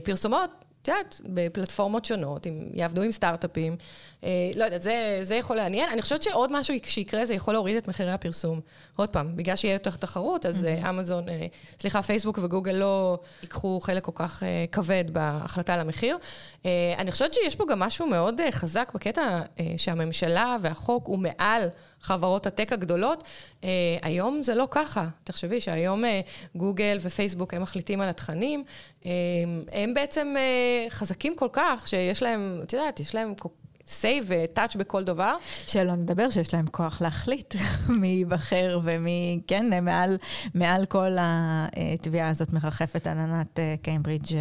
[0.04, 0.69] פרסומות.
[0.89, 3.75] יודעת, בפלטפורמות שונות, אם יעבדו עם סטארט-אפים,
[4.23, 5.89] אה, לא יודעת, זה, זה יכול לעניין.
[5.89, 8.62] אני חושבת שעוד משהו שיקרה, זה יכול להוריד את מחירי הפרסום.
[8.95, 10.89] עוד פעם, בגלל שיהיה יותר תחרות, אז mm-hmm.
[10.89, 11.47] אמזון, אה,
[11.80, 16.17] סליחה, פייסבוק וגוגל לא ייקחו חלק כל כך אה, כבד בהחלטה על המחיר.
[16.65, 21.19] אה, אני חושבת שיש פה גם משהו מאוד אה, חזק בקטע אה, שהממשלה והחוק הוא
[21.19, 21.69] מעל
[22.02, 23.24] חברות ה tech הגדולות.
[23.64, 23.70] אה,
[24.02, 25.08] היום זה לא ככה.
[25.24, 26.22] תחשבי שהיום אה,
[26.56, 28.64] גוגל ופייסבוק, הם מחליטים על התכנים.
[29.06, 29.12] אה,
[29.72, 33.50] הם בעצם אה, חזקים כל כך, שיש להם, את יודעת, יש להם כל
[34.02, 35.36] say ו touch בכל דבר.
[35.67, 37.56] שלא נדבר שיש להם כוח להחליט
[38.02, 40.17] מי ייבחר ומי, כן, מעל,
[40.56, 44.39] מעל כל התביעה הזאת מרחפת עננת אה, קיימברידג' אה,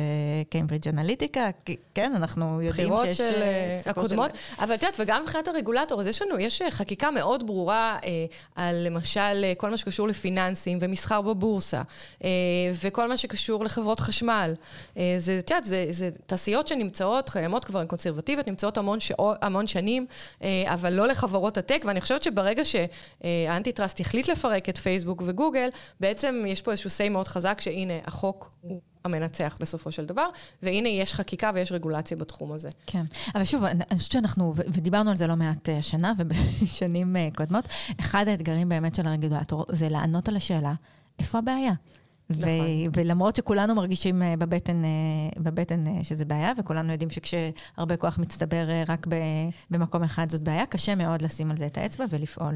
[0.50, 1.48] קיימברידג' אנליטיקה,
[1.94, 2.80] כן, אנחנו יודעים שיש...
[2.84, 4.62] בחירות של אה, הקודמות, של...
[4.64, 8.86] אבל את יודעת, וגם מבחינת הרגולטור, אז יש לנו, יש חקיקה מאוד ברורה אה, על
[8.86, 11.82] למשל כל מה שקשור לפיננסים ומסחר בבורסה,
[12.24, 12.28] אה,
[12.84, 14.54] וכל מה שקשור לחברות חשמל.
[14.96, 19.37] אה, זה, את יודעת, זה, זה תעשיות שנמצאות, קיימות כבר, הן קונסרבטיביות, נמצאות המון שעות.
[19.42, 20.06] המון שנים,
[20.42, 25.68] אה, אבל לא לחברות הטק, ואני חושבת שברגע שהאנטי-טראסט החליט לפרק את פייסבוק וגוגל,
[26.00, 28.80] בעצם יש פה איזשהו סיי מאוד חזק, שהנה, החוק הוא...
[29.04, 30.28] המנצח בסופו של דבר,
[30.62, 32.68] והנה יש חקיקה ויש רגולציה בתחום הזה.
[32.86, 37.28] כן, אבל שוב, אני חושבת שאנחנו, ודיברנו על זה לא מעט אה, השנה ובשנים אה,
[37.36, 37.68] קודמות,
[38.00, 40.72] אחד האתגרים באמת של הרגולטור זה לענות על השאלה,
[41.18, 41.72] איפה הבעיה?
[42.30, 42.50] נכון.
[42.92, 44.90] ולמרות שכולנו מרגישים אה, בבטן, אה,
[45.36, 49.06] בבטן אה, שזה בעיה, וכולנו יודעים שכשהרבה כוח מצטבר רק
[49.70, 52.54] במקום אחד זאת בעיה, קשה מאוד לשים על זה את האצבע ולפעול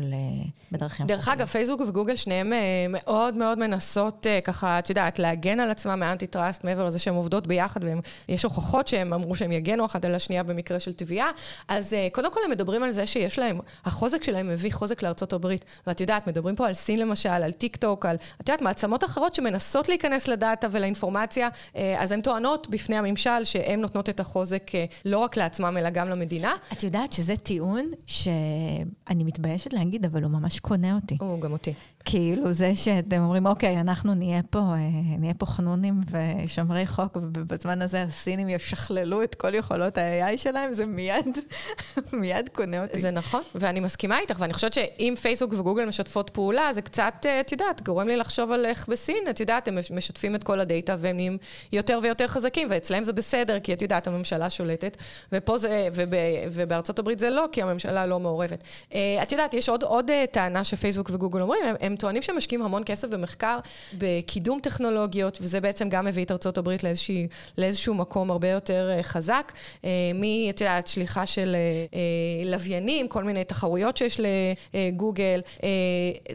[0.73, 1.07] בדרכים.
[1.07, 2.53] דרך אגב, פייסבוק וגוגל שניהם
[2.89, 7.47] מאוד מאוד מנסות ככה, את יודעת, להגן על עצמם מאנטי טראסט, מעבר לזה שהן עובדות
[7.47, 7.81] ביחד,
[8.29, 11.31] ויש הוכחות שהם אמרו שהם יגנו אחת על השנייה במקרה של תביעה.
[11.69, 15.65] אז קודם כל הם מדברים על זה שיש להם, החוזק שלהם מביא חוזק לארצות הברית.
[15.87, 19.35] ואת יודעת, מדברים פה על סין למשל, על טיק טוק, על, את יודעת, מעצמות אחרות
[19.35, 24.85] שמנסות להיכנס לדאטה ולאינפורמציה, אה, אז הן טוענות בפני הממשל שהן נותנות את החוזק אה,
[25.05, 26.55] לא רק לעצמם, אלא גם למדינה.
[26.73, 31.17] את יודעת שזה טיעון שאני מתביישת להגיד, אבל הוא ממש קונה אותי.
[31.21, 31.75] הוא גם אותי.
[32.05, 34.89] כאילו זה שאתם אומרים, אוקיי, אנחנו נהיה פה, אה,
[35.19, 40.87] נהיה פה חנונים ושומרי חוק, ובזמן הזה הסינים ישכללו את כל יכולות ה-AI שלהם, זה
[40.87, 41.39] מיד,
[42.13, 42.99] מיד קונה אותי.
[43.01, 47.41] זה נכון, ואני מסכימה איתך, ואני חושבת שאם פייסבוק וגוגל משתפות פעולה, זה קצת, אה,
[47.41, 50.97] את יודעת, גורם לי לחשוב על איך בסין, את יודעת, הם משתפים את כל הדאטה
[50.99, 51.39] והם נהיים
[51.73, 54.97] יותר ויותר חזקים, ואצלם זה בסדר, כי את יודעת, הממשלה שולטת,
[55.33, 56.11] ופה זה, וב,
[56.53, 58.65] ובארצות הברית זה לא, כי הממשלה לא מעורבת.
[58.95, 62.63] אה, את יודעת, יש עוד, עוד טענה שפייסבוק וגוגל אומרים, הם, הם טוענים שהם משקיעים
[62.63, 63.59] המון כסף במחקר,
[63.99, 67.13] בקידום טכנולוגיות, וזה בעצם גם מביא את ארצות הברית לאיזשה,
[67.59, 69.53] לאיזשהו מקום הרבה יותר אה, חזק.
[69.85, 71.57] אה, מ, את יודעת, שליחה של
[71.95, 74.21] אה, לוויינים, כל מיני תחרויות שיש
[74.75, 75.41] לגוגל,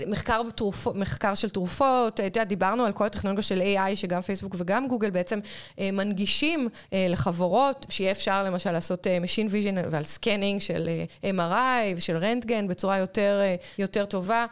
[0.08, 4.56] מחקר, בתרופ, מחקר של תרופות, את יודעת, דיברנו על כל הטכנולוגיה של AI, שגם פייסבוק
[4.58, 5.40] וגם גוגל בעצם
[5.78, 10.90] מנגישים לחברות, שיהיה אפשר למשל לעשות Machine Vision ועל scanning של
[11.24, 13.42] MRI ושל רנטגן בצורה יותר,
[13.78, 14.46] יותר טובה.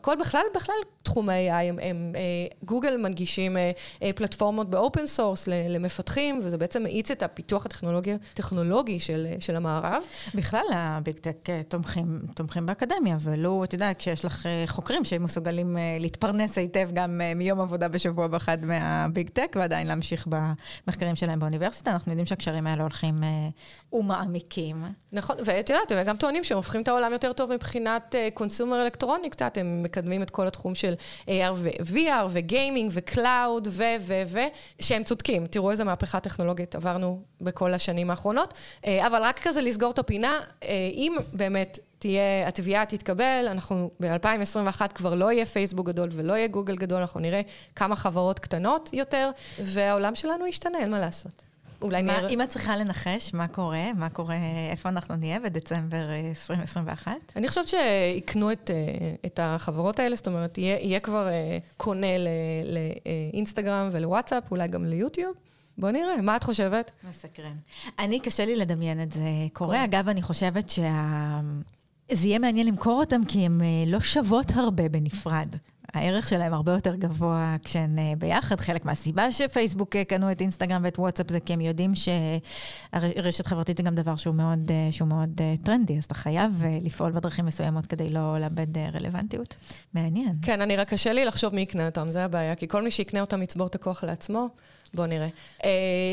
[0.00, 2.20] כל בכלל, בכלל תחום ה-AI, הם, הם, אה,
[2.64, 3.70] גוגל מנגישים אה,
[4.02, 10.02] אה, פלטפורמות ב open source למפתחים, וזה בעצם מאיץ את הפיתוח הטכנולוגי של, של המערב.
[10.34, 15.76] בכלל, ה big tech תומכים, תומכים באקדמיה, ולא, את יודעת, כשיש לך חוקרים שהם מסוגלים
[16.00, 21.90] להתפרנס היטב גם מיום עבודה בשבוע באחד מה big tech, ועדיין להמשיך במחקרים שלהם באוניברסיטה,
[21.90, 23.14] אנחנו יודעים שהקשרים האלה הולכים
[23.92, 24.84] ומעמיקים.
[25.12, 29.30] נכון, ואת יודעת, הם גם טוענים שהם הופכים את העולם יותר טוב מבחינת consumer אלקטרוני
[29.30, 30.89] קצת, הם מקדמים את כל התחום של
[31.26, 33.84] AR ו-VR וגיימינג וקלאוד ו...
[34.00, 34.22] ו...
[34.26, 34.38] ו...
[34.80, 35.46] שהם צודקים.
[35.46, 38.54] תראו איזה מהפכה טכנולוגית עברנו בכל השנים האחרונות.
[38.86, 44.88] אה, אבל רק כזה לסגור את הפינה, אה, אם באמת תהיה, התביעה תתקבל, אנחנו ב-2021
[44.94, 47.40] כבר לא יהיה פייסבוק גדול ולא יהיה גוגל גדול, אנחנו נראה
[47.76, 51.49] כמה חברות קטנות יותר, והעולם שלנו ישתנה, אין מה לעשות.
[51.82, 52.28] אולי נראה...
[52.28, 53.92] אם את צריכה לנחש, מה קורה?
[53.92, 54.36] מה קורה,
[54.70, 57.08] איפה אנחנו נהיה בדצמבר 2021?
[57.08, 61.58] אה, אני חושבת שיקנו את, אה, את החברות האלה, זאת אומרת, יהיה, יהיה כבר אה,
[61.76, 62.06] קונה
[63.32, 65.34] לאינסטגרם ולוואטסאפ, אולי גם ליוטיוב.
[65.78, 66.90] בוא נראה, מה את חושבת?
[67.08, 67.56] מסקרן.
[67.98, 69.84] אני, קשה לי לדמיין את זה קורה.
[69.84, 71.40] אגב, אני חושבת שה...
[72.12, 75.56] זה יהיה מעניין למכור אותם, כי הן לא שוות הרבה בנפרד.
[75.94, 78.60] הערך שלהם הרבה יותר גבוה כשהן אה, ביחד.
[78.60, 83.76] חלק מהסיבה שפייסבוק אה, קנו את אינסטגרם ואת וואטסאפ זה כי הם יודעים שהרשת חברתית
[83.76, 87.86] זה גם דבר שהוא מאוד, אה, שהוא מאוד טרנדי, אז אתה חייב לפעול בדרכים מסוימות
[87.86, 89.56] כדי לא לאבד רלוונטיות.
[89.94, 90.32] מעניין.
[90.42, 93.20] כן, אני רק קשה לי לחשוב מי יקנה אותם, זה הבעיה, כי כל מי שיקנה
[93.20, 94.48] אותם יצבור את הכוח לעצמו.
[94.94, 95.28] בואו נראה.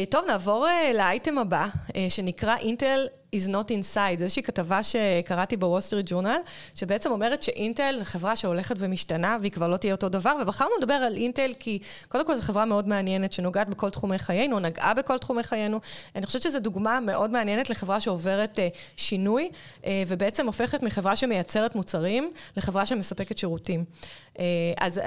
[0.10, 1.68] טוב, נעבור לאייטם הבא,
[2.10, 3.00] שנקרא אינטל
[3.36, 4.18] is not inside.
[4.18, 6.40] זו איזושהי כתבה שקראתי בוול סטריט ג'ורנל,
[6.76, 10.94] שבעצם אומרת שאינטל זו חברה שהולכת ומשתנה, והיא כבר לא תהיה אותו דבר, ובחרנו לדבר
[10.94, 15.18] על אינטל כי קודם כל זו חברה מאוד מעניינת, שנוגעת בכל תחומי חיינו, נגעה בכל
[15.18, 15.80] תחומי חיינו.
[16.16, 19.50] אני חושבת שזו דוגמה מאוד מעניינת לחברה שעוברת uh, שינוי,
[19.82, 23.86] uh, ובעצם הופכת מחברה שמייצרת מוצרים, לחברה שמספקת שירותים.
[24.34, 24.40] Uh,
[24.78, 25.02] אז uh,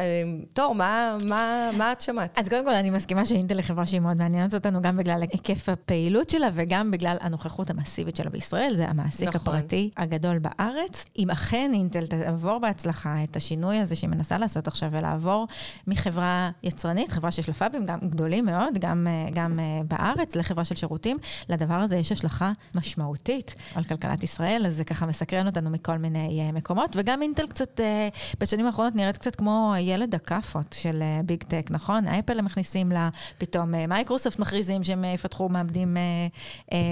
[0.52, 2.38] תור, מה, מה, מה את שמעת?
[2.38, 5.68] אז קודם כל, אני מסכימה שאינטל היא חברה שהיא מאוד מעניינת אותנו, גם בגלל היקף
[5.68, 9.54] הפעילות שלה וגם בגלל הנוכחות המסיבית שלה בישראל, זה המעסיק נכון.
[9.54, 11.04] הפרטי הגדול בארץ.
[11.18, 15.46] אם אכן אינטל תעבור בהצלחה את השינוי הזה שהיא מנסה לעשות עכשיו, ולעבור
[15.86, 20.64] מחברה יצרנית, חברה שיש לה fabs ים גם גדולים מאוד, גם, גם אה, בארץ, לחברה
[20.64, 21.16] של שירותים,
[21.48, 26.40] לדבר הזה יש השלכה משמעותית על כלכלת ישראל, אז זה ככה מסקרן אותנו מכל מיני
[26.40, 28.08] אה, מקומות, וגם אינטל קצת, אה,
[28.40, 32.06] בשנים האחרונות נראית קצת כמו ילד הכאפות של big tech, נכון?
[32.06, 35.96] אפל הם מכניסים לה, פתאום מייקרוסופט מכריזים שהם יפתחו מעבדים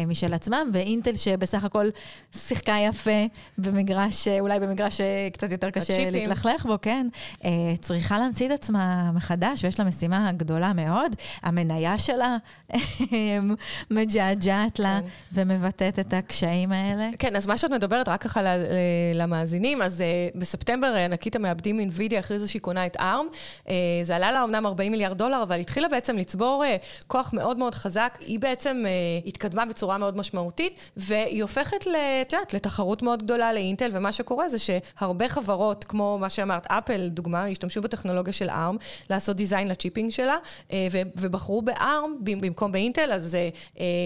[0.07, 1.87] משל עצמם, ואינטל שבסך הכל
[2.37, 3.27] שיחקה יפה
[3.59, 5.01] במגרש, אולי במגרש
[5.33, 7.09] קצת יותר קשה להתלכלך בו, כן,
[7.45, 11.17] אה, צריכה להמציא את עצמה מחדש, ויש לה משימה גדולה מאוד.
[11.43, 12.37] המניה שלה
[13.91, 15.09] מג'עג'עת לה כן.
[15.33, 17.09] ומבטאת את הקשיים האלה.
[17.19, 18.41] כן, אז מה שאת מדברת, רק ככה
[19.15, 23.37] למאזינים, אז אה, בספטמבר ענקית המעבדים אינווידיה הכריזה שהיא קונה את ARM.
[23.69, 26.65] אה, זה עלה לה אמנם 40 מיליארד דולר, אבל התחילה בעצם לצבור
[27.07, 28.19] כוח מאוד מאוד חזק.
[28.21, 28.85] היא בעצם
[29.27, 31.87] התקדמה בצורה מאוד משמעותית, והיא הופכת,
[32.23, 37.09] את יודעת, לתחרות מאוד גדולה לאינטל, ומה שקורה זה שהרבה חברות, כמו מה שאמרת, אפל,
[37.09, 38.77] דוגמה, השתמשו בטכנולוגיה של ARM,
[39.11, 40.37] לעשות דיזיין לצ'יפינג שלה,
[41.17, 43.37] ובחרו ב-ARM במקום באינטל, אז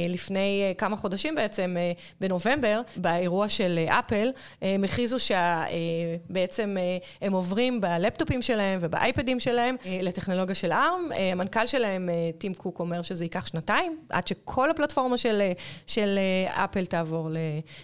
[0.09, 1.77] לפני כמה חודשים בעצם,
[2.21, 4.31] בנובמבר, באירוע של אפל,
[4.63, 6.77] הם הכריזו שבעצם
[7.23, 11.15] הם עוברים בלפטופים שלהם ובאייפדים שלהם לטכנולוגיה של ARM.
[11.15, 15.43] המנכ"ל שלהם, טים קוק, אומר שזה ייקח שנתיים, עד שכל הפלטפורמה של,
[15.87, 17.29] של אפל תעבור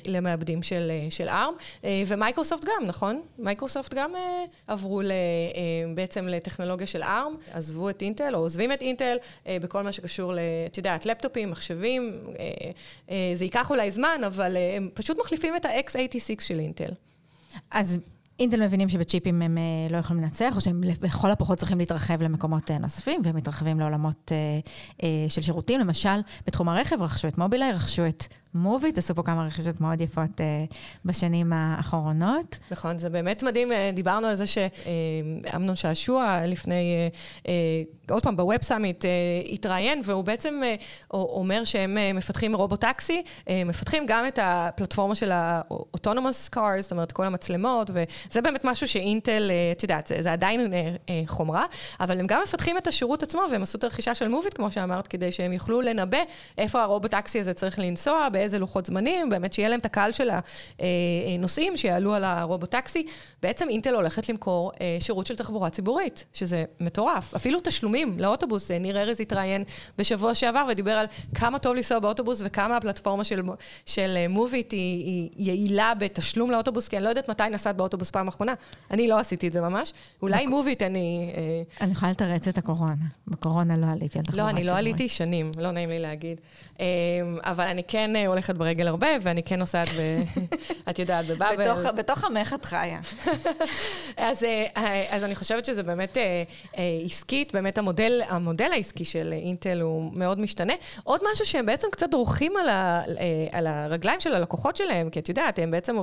[0.06, 3.22] למעבדים של, של ARM, ומייקרוסופט גם, נכון?
[3.38, 4.10] מייקרוסופט גם
[4.66, 5.00] עברו
[5.94, 9.16] בעצם לטכנולוגיה של ARM, עזבו את אינטל, או עוזבים את אינטל,
[9.48, 10.32] בכל מה שקשור,
[10.66, 12.20] את יודעת, לפטופים, מחשבים,
[13.34, 16.90] זה ייקח אולי זמן, אבל הם פשוט מחליפים את ה-x86 של אינטל.
[17.70, 17.98] אז
[18.38, 19.58] אינטל מבינים שבצ'יפים הם
[19.90, 24.32] לא יכולים לנצח, או שהם לכל הפחות צריכים להתרחב למקומות נוספים, והם מתרחבים לעולמות
[25.28, 25.80] של שירותים.
[25.80, 30.40] למשל, בתחום הרכב רכשו את מובילאיי, רכשו את מוביט, עשו פה כמה רכישות מאוד יפות
[31.04, 32.58] בשנים האחרונות.
[32.70, 33.68] נכון, זה באמת מדהים.
[33.94, 37.10] דיברנו על זה שאמנון שעשוע לפני,
[38.10, 39.04] עוד פעם, בווב סאמיט,
[39.52, 40.60] התראיין, והוא בעצם
[41.10, 47.90] אומר שהם מפתחים רובוטקסי, מפתחים גם את הפלטפורמה של ה-autonomous cars, זאת אומרת, כל המצלמות,
[47.90, 50.72] וזה באמת משהו שאינטל, את יודעת, זה עדיין
[51.26, 51.64] חומרה,
[52.00, 55.06] אבל הם גם מפתחים את השירות עצמו, והם עשו את הרכישה של מוביט, כמו שאמרת,
[55.06, 56.18] כדי שהם יוכלו לנבא
[56.58, 60.28] איפה הרובוטקסי הזה צריך לנסוע, באיזה לוחות זמנים, באמת שיהיה להם את הקהל של
[61.38, 63.06] הנוסעים שיעלו על הרובוטקסי.
[63.42, 67.34] בעצם אינטל הולכת למכור שירות של תחבורה ציבורית, שזה מטורף.
[67.34, 69.64] אפילו תשלומים לאוטובוס, ניר ארז התראיין
[69.98, 73.42] בשבוע שעבר ודיבר על כמה טוב לנסוע באוטובוס וכמה הפלטפורמה של,
[73.86, 78.28] של מוביט היא, היא יעילה בתשלום לאוטובוס, כי אני לא יודעת מתי נסעת באוטובוס פעם
[78.28, 78.54] אחרונה.
[78.90, 79.92] אני לא עשיתי את זה ממש.
[80.22, 81.32] אולי מוביט אני...
[81.80, 82.94] אני יכולה לתרץ את הקורונה.
[83.26, 84.54] בקורונה לא עליתי על תחבורה ציבורית.
[84.54, 86.40] לא, אני לא עליתי שנים, לא נעים לי להגיד.
[87.44, 90.22] אבל אני כן הולכת ברגל הרבה, ואני כן נוסעת, ב...
[90.90, 91.64] את יודעת, בבאבל.
[91.64, 92.98] בתוך, בתוך עמך את חיה.
[94.16, 94.46] אז,
[95.10, 96.18] אז אני חושבת שזה באמת
[97.04, 100.74] עסקית, באמת המודל, המודל העסקי של אינטל הוא מאוד משתנה.
[101.04, 103.02] עוד משהו שהם בעצם קצת דורכים על, ה,
[103.52, 105.96] על הרגליים של הלקוחות שלהם, כי את יודעת, הם בעצם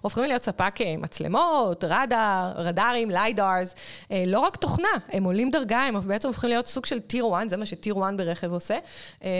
[0.00, 3.74] הופכים להיות ספק מצלמות, רדאר, רדארים, lidars,
[4.10, 7.56] לא רק תוכנה, הם עולים דרגה, הם בעצם הופכים להיות סוג של tier 1, זה
[7.56, 8.78] מה ש tier 1 ברכב עושה,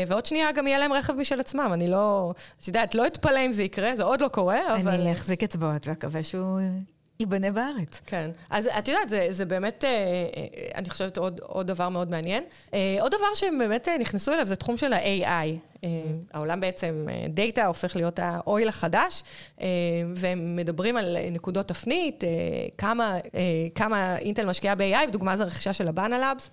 [0.06, 2.31] ועוד שנייה גם יהיה להם רכב משל עצמם, אני לא...
[2.60, 4.90] את יודעת, לא אתפלא אם זה יקרה, זה עוד לא קורה, אבל...
[4.90, 6.60] אני אחזיק אצבעות ואקווה שהוא
[7.20, 8.00] ייבנה בארץ.
[8.06, 8.30] כן.
[8.50, 9.84] אז את יודעת, זה, זה באמת,
[10.74, 12.44] אני חושבת, עוד, עוד דבר מאוד מעניין.
[13.00, 15.86] עוד דבר שהם באמת נכנסו אליו זה תחום של ה-AI.
[16.32, 19.22] העולם בעצם, דאטה הופך להיות האויל החדש,
[20.14, 22.24] והם מדברים על נקודות תפנית,
[22.78, 23.18] כמה,
[23.74, 26.50] כמה אינטל משקיעה ב-AI, ודוגמה זה הרכישה של הבאנה לאבס,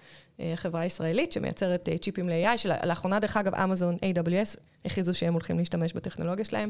[0.55, 6.45] חברה ישראלית שמייצרת צ'יפים ל-AI, שלאחרונה, דרך אגב, אמזון AWS הכריזו שהם הולכים להשתמש בטכנולוגיה
[6.45, 6.69] שלהם.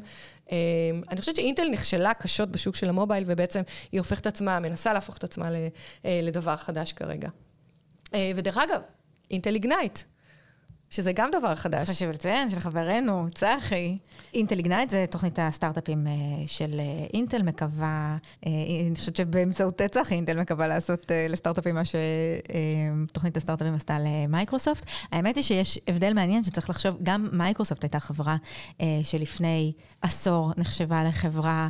[1.10, 5.24] אני חושבת שאינטל נכשלה קשות בשוק של המובייל, ובעצם היא הופכת עצמה, מנסה להפוך את
[5.24, 5.50] עצמה
[6.04, 7.30] לדבר חדש כרגע.
[8.36, 8.82] ודרך אגב,
[9.32, 10.00] אינטל איגנייט.
[10.89, 11.89] שזה גם דבר חדש.
[11.89, 13.97] חשוב לציין, של חברנו, צחי.
[14.34, 16.08] אינטל איגנייט זה תוכנית הסטארט-אפים
[16.47, 16.82] של
[17.13, 24.86] אינטל, מקווה, אני חושבת שבאמצעות צחי אינטל מקווה לעשות לסטארט-אפים מה שתוכנית הסטארט-אפים עשתה למייקרוסופט.
[25.12, 28.36] האמת היא שיש הבדל מעניין שצריך לחשוב, גם מייקרוסופט הייתה חברה
[29.04, 29.71] שלפני
[30.02, 31.67] עשור נחשבה לחברה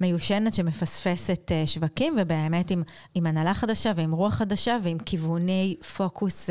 [0.00, 2.82] מיושנת שמפספסת שווקים, ובאמת עם,
[3.14, 6.50] עם הנהלה חדשה ועם רוח חדשה ועם כיווני פוקוס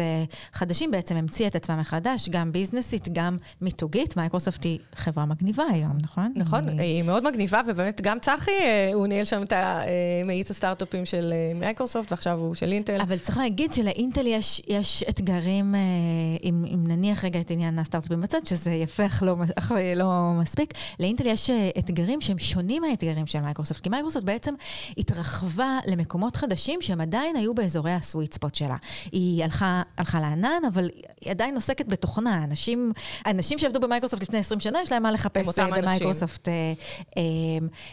[0.53, 2.10] חדשים, בעצם המציאה את עצמה מחדש.
[2.11, 4.17] חדש, גם ביזנסית, גם מיתוגית.
[4.17, 6.33] מייקרוסופט היא חברה מגניבה היום, נכון?
[6.35, 8.51] נכון, היא, היא מאוד מגניבה, ובאמת גם צחי,
[8.93, 9.53] הוא ניהל שם את
[10.25, 13.01] מאיץ הסטארט-אפים של מייקרוסופט, ועכשיו הוא של אינטל.
[13.01, 15.75] אבל צריך להגיד שלאינטל יש, יש אתגרים,
[16.43, 20.73] אם, אם נניח רגע את עניין הסטארט-אפים בצד, שזה יפה אך לא, אך לא מספיק,
[20.99, 24.53] לאינטל יש אתגרים שהם שונים מהאתגרים של מייקרוסופט, כי מייקרוסופט בעצם
[24.97, 28.75] התרחבה למקומות חדשים שהם עדיין היו באזורי ה sweet spot שלה.
[29.11, 30.89] היא הלכה, הלכה לענן, אבל
[31.21, 32.43] היא עדיין עוסקת בתוכנה.
[32.43, 32.91] אנשים,
[33.25, 36.47] אנשים שעבדו במייקרוסופט לפני 20 שנה, יש להם מה לחפש במייקרוסופט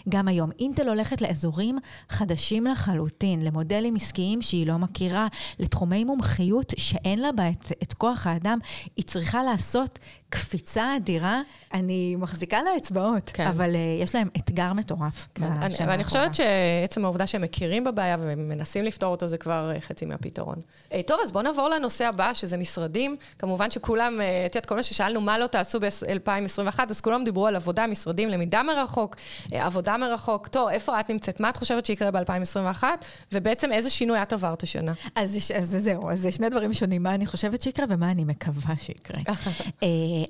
[0.08, 0.50] גם היום.
[0.58, 5.26] אינטל הולכת לאזורים חדשים לחלוטין, למודלים עסקיים שהיא לא מכירה,
[5.58, 8.58] לתחומי מומחיות שאין לה בה את, את כוח האדם.
[8.96, 9.98] היא צריכה לעשות
[10.30, 11.40] קפיצה אדירה.
[11.74, 13.46] אני מחזיקה לה אצבעות, כן.
[13.46, 15.28] אבל uh, יש להם אתגר מטורף.
[15.34, 15.44] כן.
[15.44, 20.56] אני, ואני חושבת שעצם העובדה שהם מכירים בבעיה ומנסים לפתור אותו, זה כבר חצי מהפתרון.
[20.90, 23.16] Uh, טוב, אז בואו נעבור לנושא הבא, שזה משרדים.
[23.38, 27.56] כמובן שכולם, את יודעת, כל מה ששאלנו, מה לא תעשו ב-2021, אז כולם דיברו על
[27.56, 29.16] עבודה, משרדים, למידה מרחוק,
[29.52, 30.48] עבודה מרחוק.
[30.48, 31.40] טוב, איפה את נמצאת?
[31.40, 32.84] מה את חושבת שיקרה ב-2021?
[33.32, 34.92] ובעצם איזה שינוי את עברת השנה?
[35.14, 37.02] אז, אז זהו, אז זה שני דברים שונים.
[37.02, 39.20] מה אני חושבת שיקרה ומה אני מקווה שיקרה.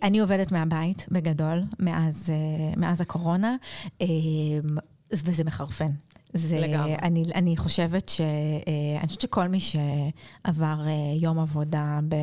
[0.02, 2.30] אני עובדת מהבית, בגדול, מאז,
[2.76, 3.56] מאז הקורונה,
[5.12, 5.90] וזה מחרפן.
[6.34, 6.96] זה, לגמרי.
[7.02, 8.20] אני, אני חושבת ש...
[8.20, 12.16] אה, אני חושבת שכל מי שעבר אה, יום עבודה ב,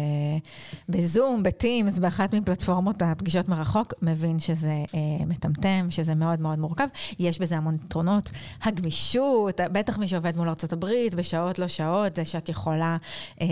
[0.90, 6.88] בזום, בטימס, באחת מפלטפורמות הפגישות מרחוק, מבין שזה אה, מטמטם, שזה מאוד מאוד מורכב.
[7.20, 8.32] יש בזה המון יתרונות.
[8.64, 12.98] הגמישות, בטח מי שעובד מול ארה"ב, בשעות לא שעות, זה שאת יכולה,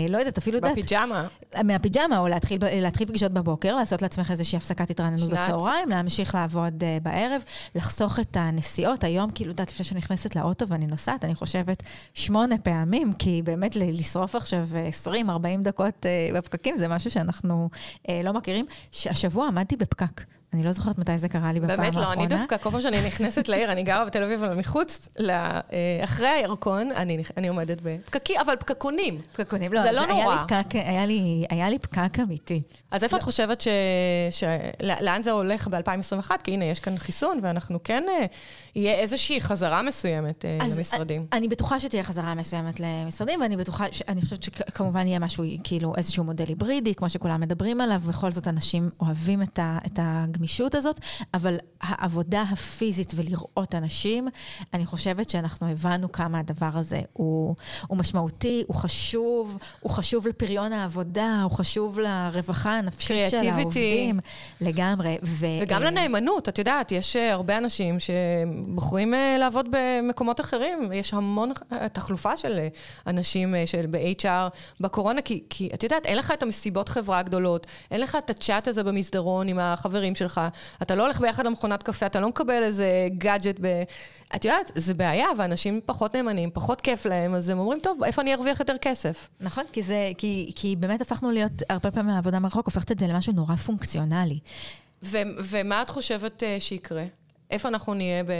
[0.08, 0.72] לא יודעת, אפילו יודעת...
[0.78, 1.26] בפיג'מה.
[1.64, 7.42] מהפיג'מה, או להתחיל, להתחיל פגישות בבוקר, לעשות לעצמך איזושהי הפסקת התרעננות בצהריים, להמשיך לעבוד בערב,
[7.74, 9.04] לחסוך את הנסיעות.
[9.04, 11.82] היום, כאילו, יודעת, לפני שנכנסת לאוטו ואני נוסעת, אני חושבת
[12.14, 14.66] שמונה פעמים, כי באמת לשרוף עכשיו
[15.06, 15.08] 20-40
[15.62, 17.68] דקות אה, בפקקים זה משהו שאנחנו
[18.08, 18.64] אה, לא מכירים.
[19.06, 20.20] השבוע עמדתי בפקק.
[20.52, 22.06] אני לא זוכרת מתי זה קרה לי בפעם האחרונה.
[22.06, 25.08] באמת לא, אני דווקא, כל פעם שאני נכנסת לעיר, אני גרה בתל אביב, אבל מחוץ,
[25.20, 25.60] אה,
[26.04, 29.18] אחרי הירקון, אני, אני עומדת בפקקים, אבל פקקונים.
[29.32, 30.22] פקקונים, לא, זה לא נורא.
[30.22, 32.62] היה לי, פקק, היה, לי, היה לי פקק אמיתי.
[32.90, 33.18] אז איפה לא.
[33.18, 33.68] את חושבת ש...
[34.30, 34.44] ש...
[34.82, 36.30] לאן זה הולך ב-2021?
[36.44, 38.26] כי הנה, יש כאן חיסון, ואנחנו כן, אה,
[38.74, 41.26] יהיה איזושהי חזרה מסוימת אה, אז למשרדים.
[41.32, 44.02] אני בטוחה שתהיה חזרה מסוימת למשרדים, ואני בטוחה, ש...
[44.08, 48.48] אני חושבת שכמובן יהיה משהו, כאילו, איזשהו מודל היברידי, כמו שכולם מדברים עליו, בכל זאת
[48.48, 49.78] אנשים אוהבים את, ה...
[49.86, 49.98] את
[50.34, 51.00] הגמישות הזאת,
[51.34, 54.28] אבל העבודה הפיזית ולראות אנשים,
[54.74, 57.54] אני חושבת שאנחנו הבנו כמה הדבר הזה הוא,
[57.86, 64.20] הוא משמעותי, הוא חשוב, הוא חשוב לפריון העבודה, הוא חשוב לרווחה הנפשית של העובדים.
[64.60, 65.18] לגמרי.
[65.22, 65.46] ו...
[65.62, 71.52] וגם לנאמנות, את יודעת, יש אה, הרבה אנשים שבוחרים uh, לעבוד במקומות אחרים, יש המון
[71.92, 72.58] תחלופה של
[73.06, 78.00] אנשים של ב-HR בקורונה, כי, כי את יודעת, אין לך את המסיבות חברה הגדולות, אין
[78.00, 80.23] לך את הצ'אט הזה במסדרון עם החברים שלך,
[80.82, 83.82] אתה לא הולך ביחד למכונת קפה, אתה לא מקבל איזה גאדג'ט ב...
[84.36, 88.22] את יודעת, זה בעיה, ואנשים פחות נאמנים, פחות כיף להם, אז הם אומרים, טוב, איפה
[88.22, 89.28] אני ארוויח יותר כסף?
[89.40, 93.06] נכון, כי, זה, כי, כי באמת הפכנו להיות, הרבה פעמים העבודה מרחוק הופכת את זה
[93.06, 94.38] למשהו נורא פונקציונלי.
[95.02, 97.04] ו- ומה את חושבת uh, שיקרה?
[97.50, 98.32] איפה אנחנו נהיה ב...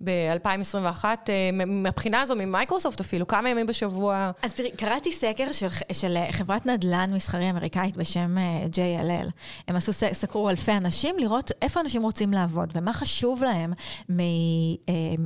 [0.00, 4.30] ב-2021, אה, מהבחינה הזו, ממייקרוסופט אפילו, כמה ימים בשבוע?
[4.42, 9.30] אז תראי, קראתי סקר של, של חברת נדל"ן מסחרי אמריקאית בשם אה, JLL.
[9.68, 13.72] הם עשו, סקרו אלפי אנשים לראות איפה אנשים רוצים לעבוד ומה חשוב להם
[14.10, 14.24] אה,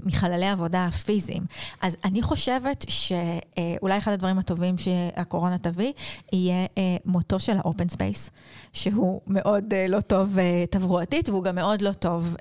[0.04, 1.42] מחללי עבודה פיזיים.
[1.80, 5.92] אז אני חושבת שאולי אחד הדברים הטובים שהקורונה תביא,
[6.32, 6.66] יהיה
[7.04, 8.30] מותו של ה open space,
[8.72, 10.36] שהוא מאוד לא טוב
[10.70, 12.36] תברואתית, והוא גם מאוד לא טוב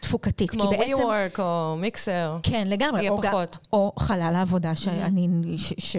[0.00, 0.50] תפוקתית.
[0.50, 0.97] כמו בעצם...
[0.98, 2.38] WeWork או Mixer.
[2.42, 3.00] כן, לגמרי.
[3.00, 3.56] יהיה או פחות.
[3.72, 5.28] או חלל העבודה שאני...
[5.58, 5.96] ש,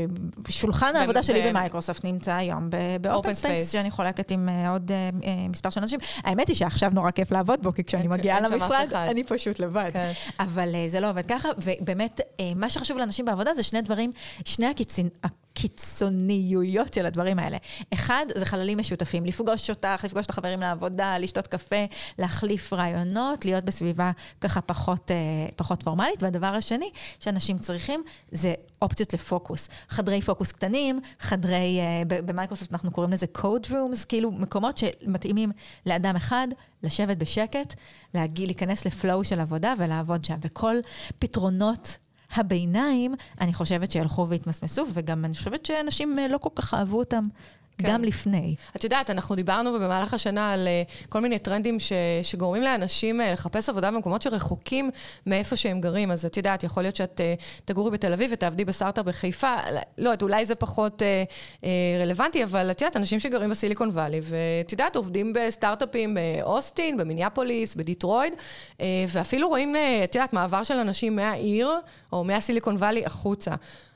[0.49, 2.69] שולחן העבודה שלי במייקרוסופט נמצא היום
[3.01, 5.99] ב open space, שאני חולקת עם אה, עוד אה, אה, מספר של אנשים.
[6.23, 9.89] האמת היא שעכשיו נורא כיף לעבוד בו, כי כשאני מגיעה למשרד, אני פשוט לבד.
[9.93, 10.11] כן.
[10.39, 12.21] אבל זה לא עובד ככה, ובאמת,
[12.55, 14.11] מה שחשוב לאנשים בעבודה זה שני דברים,
[14.45, 15.09] שני הקיצין...
[15.51, 17.57] הקיצוניויות של הדברים האלה.
[17.93, 21.85] אחד, זה חללים משותפים, לפגוש אותך, לפגוש את החברים לעבודה, לשתות קפה,
[22.19, 25.15] להחליף רעיונות, להיות בסביבה ככה פחות, אה,
[25.55, 26.23] פחות פורמלית.
[26.23, 29.69] והדבר השני שאנשים צריכים זה אופציות לפוקוס.
[29.89, 35.51] חדרי פוקוס קטנים, חדרי, אה, במייקרוסופט אנחנו קוראים לזה code rooms, כאילו מקומות שמתאימים
[35.85, 36.47] לאדם אחד,
[36.83, 37.73] לשבת בשקט,
[38.13, 40.37] להגיע, להיכנס לפלואו של עבודה ולעבוד שם.
[40.41, 40.75] וכל
[41.19, 41.97] פתרונות
[42.35, 47.23] הביניים, אני חושבת שילכו ויתמסמסו, וגם אני חושבת שאנשים אה, לא כל כך אהבו אותם
[47.79, 47.87] כן.
[47.87, 48.55] גם לפני.
[48.75, 53.23] את יודעת, אנחנו דיברנו במהלך השנה על uh, כל מיני טרנדים ש, שגורמים לאנשים uh,
[53.23, 54.91] לחפש עבודה במקומות שרחוקים
[55.25, 56.11] מאיפה שהם גרים.
[56.11, 59.55] אז את יודעת, יכול להיות שאת uh, תגורי בתל אביב ותעבדי בסטארט-אפ בחיפה.
[59.97, 61.01] לא יודעת, אולי זה פחות
[62.01, 68.33] רלוונטי, אבל את יודעת, אנשים שגרים בסיליקון וואלי, ואת יודעת, עובדים בסטארט-אפים באוסטין, במיניאפוליס, בדיטרויד,
[69.09, 71.71] ואפילו רואים, את יודעת, מעבר של אנשים מהעיר,
[72.13, 73.51] או מהסיליקון וואלי החוצה.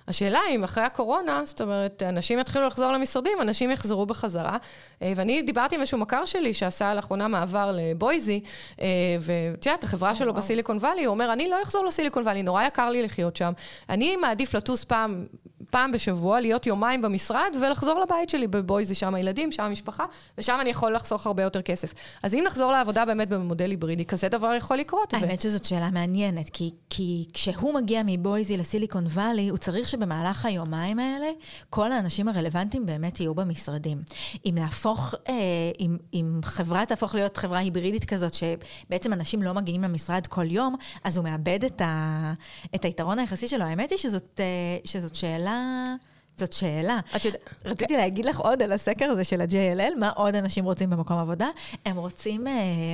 [0.08, 4.58] השאלה אם אחרי הקורונה, זאת אומרת, אנשים יתחילו לחזור למשרדים, אנשים יחזרו בחזרה.
[5.02, 8.42] אה, ואני דיברתי עם איזשהו מכר שלי שעשה לאחרונה מעבר לבויזי,
[8.82, 8.88] אה,
[9.20, 12.90] ואת יודעת, החברה שלו בסיליקון וואלי, הוא אומר, אני לא אחזור לסיליקון וואלי, נורא יקר
[12.90, 13.54] לי לחיות שם.
[13.90, 15.26] אני מעדיף לטוס פעם
[15.74, 20.06] פעם בשבוע, להיות יומיים במשרד ולחזור לבית שלי בבויזי, שם הילדים, שם המשפחה,
[20.38, 21.94] ושם אני יכול לחסוך הרבה יותר כסף.
[22.24, 25.14] אז אם נחזור לעבודה באמת במודל היברידי, כזה דבר יכול לקרות.
[25.14, 25.42] האמת ו...
[25.42, 31.28] שזאת שאלה מעניינת, כי, כי כשהוא מגיע מבויזי לסיליקון וואלי, הוא צריך שבמהלך היומיים האלה,
[31.70, 34.02] כל האנשים הרלוונטיים באמת יהיו במשרדים.
[34.46, 35.34] אם להפוך, אה,
[35.80, 40.76] אם, אם חברה תהפוך להיות חברה היברידית כזאת, שבעצם אנשים לא מגיעים למשרד כל יום,
[41.04, 42.34] אז הוא מאבד את, ה,
[42.76, 43.66] את היתרון היחסי שלו.
[43.66, 44.46] האמת היא שזאת, אה,
[44.86, 45.63] שזאת שאלה...
[45.64, 46.13] 啦。
[46.38, 47.00] זאת שאלה.
[47.16, 47.38] את יודע...
[47.66, 51.48] רציתי להגיד לך עוד על הסקר הזה של ה-JLL, מה עוד אנשים רוצים במקום עבודה?
[51.86, 52.54] הם רוצים אה,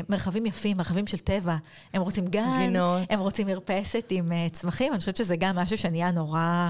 [0.10, 1.56] מרחבים יפים, מרחבים של טבע.
[1.94, 3.02] הם רוצים גן, גינות.
[3.10, 4.94] הם רוצים מרפסת עם אה, צמחים.
[4.94, 6.70] אני חושבת שזה גם משהו שנהיה נורא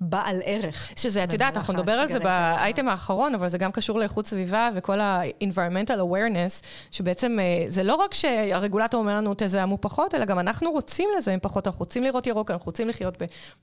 [0.00, 0.88] בעל ערך.
[0.96, 2.18] שזה, את יודעת, אנחנו במהלך נדבר על זה.
[2.18, 7.94] באייטם האחרון, אבל זה גם קשור לאיכות סביבה וכל ה-environmental awareness, שבעצם אה, זה לא
[7.94, 12.26] רק שהרגולטור אומר לנו תזהמו פחות, אלא גם אנחנו רוצים לזהם פחות, אנחנו רוצים לראות
[12.26, 13.14] ירוק, אנחנו רוצים לחיות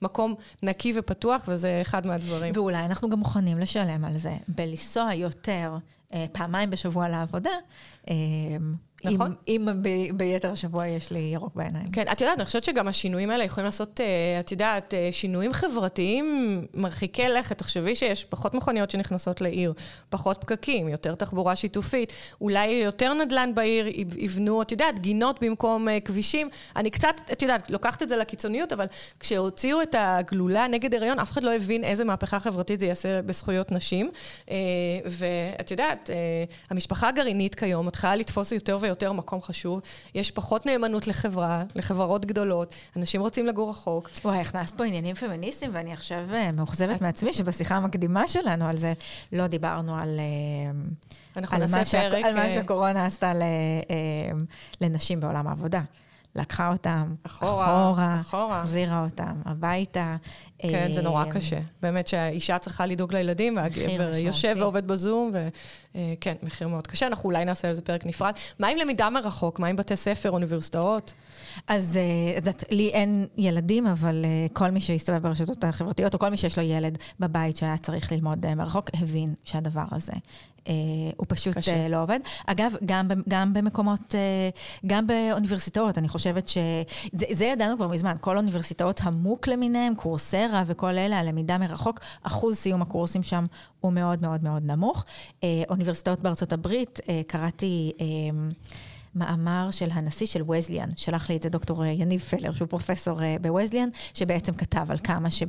[0.02, 2.45] במקום נקי ופתוח, וזה אחד מהדברים.
[2.54, 5.76] ואולי אנחנו גם מוכנים לשלם על זה, בלנסוע יותר
[6.14, 7.50] אה, פעמיים בשבוע לעבודה,
[8.10, 8.14] אה,
[9.14, 9.34] נכון.
[9.48, 11.90] אם, אם ב, ביתר השבוע יש לי ירוק בעיניים.
[11.90, 15.52] כן, את יודעת, אני חושבת שגם השינויים האלה יכולים לעשות, אה, את יודעת, אה, שינויים
[15.52, 16.26] חברתיים
[16.74, 17.58] מרחיקי לכת.
[17.58, 19.72] תחשבי שיש פחות מכוניות שנכנסות לעיר,
[20.08, 25.88] פחות פקקים, יותר תחבורה שיתופית, אולי יותר נדל"ן בעיר, יב- יבנו, את יודעת, גינות במקום
[25.88, 26.48] אה, כבישים.
[26.76, 28.86] אני קצת, את יודעת, לוקחת את זה לקיצוניות, אבל
[29.20, 33.72] כשהוציאו את הגלולה נגד הריון, אף אחד לא הבין איזה מהפכה חברתית זה יעשה בזכויות
[33.72, 34.10] נשים.
[35.04, 36.10] ואת יודעת,
[36.70, 39.80] המשפחה הגרעינית כיום מתחילה לתפוס יותר ויותר מקום חשוב.
[40.14, 44.10] יש פחות נאמנות לחברה, לחברות גדולות, אנשים רוצים לגור רחוק.
[44.24, 48.92] וואי, הכנסת פה עניינים פמיניסטיים, ואני עכשיו אה, מאוכזבת מעצמי שבשיחה המקדימה שלנו על זה,
[49.32, 50.18] לא דיברנו על...
[50.18, 50.80] אה,
[51.36, 53.42] אנחנו על נעשה פרק, על מה אה, שהקורונה עשתה ל-
[54.80, 55.80] לנשים בעולם העבודה.
[56.36, 58.60] לקחה אותם אחורה, אחורה, אחורה.
[58.60, 60.16] החזירה אותם הביתה.
[60.58, 61.60] כן, זה נורא אה, קשה.
[61.82, 64.10] באמת שהאישה צריכה לדאוג לילדים, והגבר.
[64.16, 65.32] יושב ועובד בזום,
[65.94, 67.06] וכן, מחיר מאוד קשה.
[67.06, 68.32] אנחנו אולי נעשה על זה פרק נפרד.
[68.58, 69.58] מה עם למידה מרחוק?
[69.58, 71.12] מה עם בתי ספר, אוניברסיטאות?
[71.68, 76.28] אז אה, יודעת, לי אין ילדים, אבל אה, כל מי שהסתובב ברשתות החברתיות, או כל
[76.28, 80.12] מי שיש לו ילד בבית שהיה צריך ללמוד אה, מרחוק, הבין שהדבר הזה
[80.68, 80.74] אה,
[81.16, 81.74] הוא פשוט קשה.
[81.74, 82.20] אה, לא עובד.
[82.46, 84.48] אגב, גם, גם במקומות, אה,
[84.86, 86.58] גם באוניברסיטאות, אני חושבת ש...
[87.12, 89.94] זה, זה ידענו כבר מזמן, כל אוניברסיטאות המוק למיניהם,
[90.46, 93.44] קורסרה וכל אלה, הלמידה מרחוק, אחוז סיום הקורסים שם
[93.80, 95.04] הוא מאוד מאוד מאוד נמוך.
[95.44, 97.92] אה, אוניברסיטאות בארצות הברית, אה, קראתי...
[99.16, 103.22] מאמר של הנשיא של וזליאן, שלח לי את זה דוקטור אה, יניב פלר, שהוא פרופסור
[103.22, 105.46] אה, בווזליאן, שבעצם כתב על כמה, שב,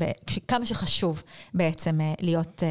[0.48, 2.64] כמה שחשוב בעצם אה, להיות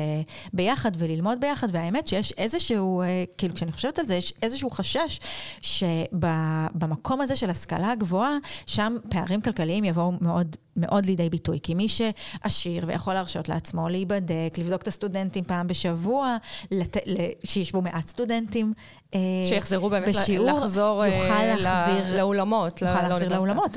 [0.53, 3.03] ביחד וללמוד ביחד, והאמת שיש איזשהו,
[3.39, 5.21] כאילו כשאני חושבת על זה, יש איזשהו חשש
[5.61, 8.37] שבמקום הזה של השכלה גבוהה,
[8.67, 14.59] שם פערים כלכליים יבואו מאוד מאוד לידי ביטוי, כי מי שעשיר ויכול להרשות לעצמו להיבדק,
[14.59, 16.37] לבדוק את הסטודנטים פעם בשבוע,
[16.71, 16.97] לת...
[17.45, 18.73] שישבו מעט סטודנטים.
[19.17, 23.37] אה, שיחזרו באמת בשיעור, לחזור אה, יוכל ל- להחזיר, לאולמות, יוכל להחזיר לאוניברסיטה.
[23.37, 23.77] לאולמות.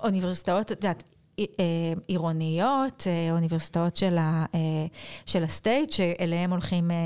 [0.00, 1.17] אוניברסיטאות, את יודעת, אה,
[2.06, 4.58] עירוניות, אה, אוניברסיטאות של, ה, אה,
[5.26, 6.96] של הסטייט, שאליהם הולכים אה,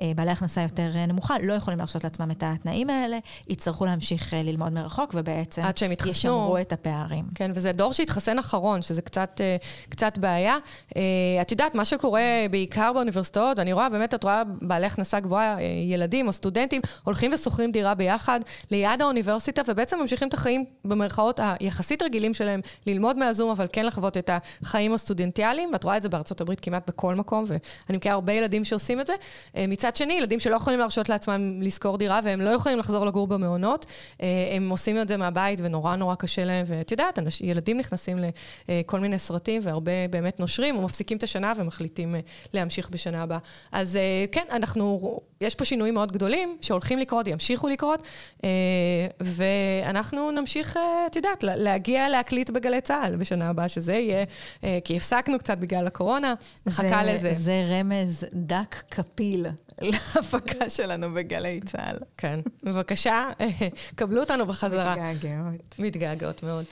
[0.00, 3.18] אה, בעלי הכנסה יותר אה, נמוכה, לא יכולים להרשות לעצמם את התנאים האלה,
[3.48, 6.10] יצטרכו להמשיך אה, ללמוד מרחוק, ובעצם עד שהם יתחסנו.
[6.10, 7.24] ישמרו את הפערים.
[7.34, 9.56] כן, וזה דור שהתחסן אחרון, שזה קצת, אה,
[9.88, 10.56] קצת בעיה.
[10.96, 11.02] אה,
[11.40, 15.62] את יודעת, מה שקורה בעיקר באוניברסיטאות, אני רואה, באמת, את רואה בעלי הכנסה גבוהה, אה,
[15.88, 22.02] ילדים או סטודנטים, הולכים ושוכרים דירה ביחד ליד האוניברסיטה, ובעצם ממשיכים את החיים, במרכאות, היחסית
[22.02, 24.30] רגילים שלהם, ללמוד מהזום, אבל כן לחוות את
[24.62, 28.64] החיים הסטודנטיאליים, ואת רואה את זה בארצות הברית כמעט בכל מקום, ואני מכירה הרבה ילדים
[28.64, 29.12] שעושים את זה.
[29.56, 33.26] אה, מצד שני, ילדים שלא יכולים להרשות לעצמם לשכור דירה, והם לא יכולים לחזור לגור
[33.26, 33.86] במעונות,
[34.22, 38.18] אה, הם עושים את זה מהבית, ונורא נורא קשה להם, ואת יודעת, ילדים נכנסים
[38.68, 42.20] לכל מיני סרטים, והרבה באמת נושרים, או מפסיקים את השנה ומחליטים אה,
[42.54, 43.38] להמשיך בשנה הבאה.
[43.72, 48.02] אז אה, כן, אנחנו, יש פה שינויים מאוד גדולים, שהולכים לקרות, ימשיכו לקרות,
[48.44, 48.48] אה,
[49.20, 54.24] ואנחנו נמשיך, אה, את יודעת, לה- להגיע להקליט בגלי צה"ל בשנה הבאה, שזה יהיה,
[54.64, 56.34] אה, כי הפסקנו קצת בגלל הקורונה,
[56.66, 57.32] נחכה זה- לזה.
[57.36, 59.46] זה רמז דק כפיל
[59.80, 61.96] להפקה שלנו בגלי צה"ל.
[62.16, 63.30] כן, בבקשה,
[63.94, 64.90] קבלו אותנו בחזרה.
[64.92, 65.74] מתגעגעות.
[65.78, 66.64] מתגעגעות מאוד.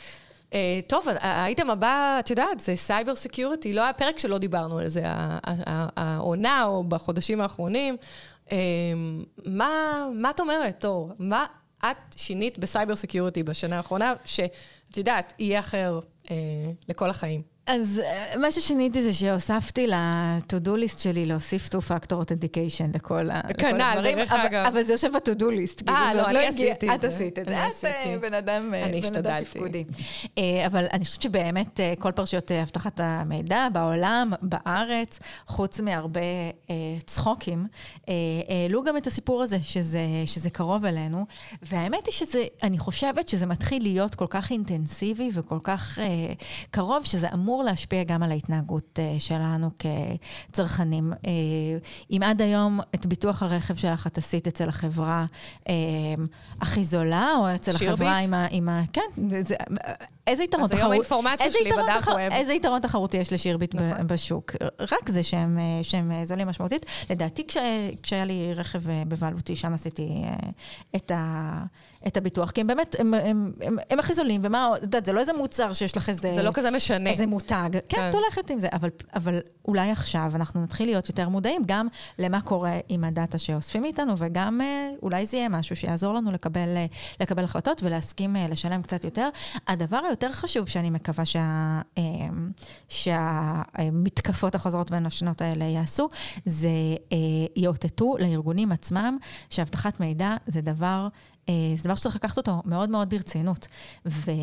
[0.50, 0.52] Uh,
[0.86, 3.72] טוב, האייטם הבא, את יודעת, זה cyber security.
[3.72, 5.02] לא היה פרק שלא דיברנו על זה,
[5.96, 7.96] העונה או בחודשים האחרונים.
[8.46, 8.52] Uh,
[9.46, 9.68] מה,
[10.14, 11.12] מה את אומרת, תור?
[11.18, 11.46] מה
[11.84, 16.28] את שינית ב cyber security בשנה האחרונה, שאת יודעת, יהיה אחר uh,
[16.88, 17.42] לכל החיים?
[17.66, 23.60] אז אה, מה ששיניתי זה שהוספתי ל-to-do list שלי להוסיף two-factor authentication לכל ה- לכל
[23.62, 24.66] כנ"ל, הדברים, דרך אגב.
[24.66, 25.84] אבל זה יושב ב-to-do list.
[25.84, 27.06] כאילו, אה, זה לא, אני הגיע- עשיתי את את זה.
[27.08, 27.66] עשית את זה.
[27.66, 27.84] את.
[28.12, 28.86] אה, בן אדם אה.
[29.44, 29.84] תפקודי.
[30.66, 36.20] אבל אני חושבת שבאמת כל פרשיות אבטחת המידע בעולם, בארץ, חוץ מהרבה
[37.06, 37.66] צחוקים,
[38.48, 40.00] העלו גם את הסיפור הזה, שזה,
[40.50, 41.26] קרוב אלינו.
[41.62, 45.98] והאמת היא שזה, אני חושבת שזה מתחיל להיות כל כך אינטנסיבי וכל כך
[46.70, 51.12] קרוב, שזה אמור להשפיע גם על ההתנהגות אה, שלנו כצרכנים.
[51.12, 51.30] אה,
[52.10, 55.26] אם עד היום את ביטוח הרכב שלך את עשית אצל החברה
[55.68, 55.74] אה,
[56.60, 57.88] הכי זולה, או אצל שירביט?
[57.88, 58.46] החברה עם ה...
[58.50, 59.54] עם ה כן, זה,
[60.30, 60.76] איזה יתרון תחרותי...
[60.76, 62.18] אז היום האינפורמציה שלי בדארק ווב.
[62.18, 64.06] איזה יתרון תחרותי יש לשירביט נכון.
[64.06, 64.52] בשוק?
[64.80, 66.86] רק זה שהם, שהם זולים משמעותית.
[67.10, 67.56] לדעתי, כש,
[68.02, 70.08] כשהיה לי רכב בבעלותי, שם עשיתי
[70.96, 71.64] את ה...
[72.06, 75.12] את הביטוח, כי הם באמת, הם, הם, הם, הם, הכי זולים, ומה, את יודעת, זה
[75.12, 76.34] לא איזה מוצר שיש לך איזה...
[76.34, 77.10] זה לא כזה משנה.
[77.10, 77.70] איזה מותג.
[77.72, 78.10] כן, כן.
[78.10, 82.40] את הולכת עם זה, אבל, אבל אולי עכשיו אנחנו נתחיל להיות יותר מודעים גם למה
[82.40, 86.86] קורה עם הדאטה שאוספים מאיתנו, וגם אה, אולי זה יהיה משהו שיעזור לנו לקבל, אה,
[87.20, 89.28] לקבל החלטות ולהסכים אה, לשלם קצת יותר.
[89.68, 91.80] הדבר היותר חשוב שאני מקווה שה,
[92.88, 96.08] שהמתקפות החוזרות והנושנות האלה יעשו,
[96.44, 96.70] זה
[97.56, 99.18] יאותתו לארגונים עצמם
[99.50, 101.08] שאבטחת מידע זה דבר...
[101.48, 103.68] אה, זה דבר שצריך לקחת אותו מאוד מאוד ברצינות,
[104.06, 104.36] ו, אה,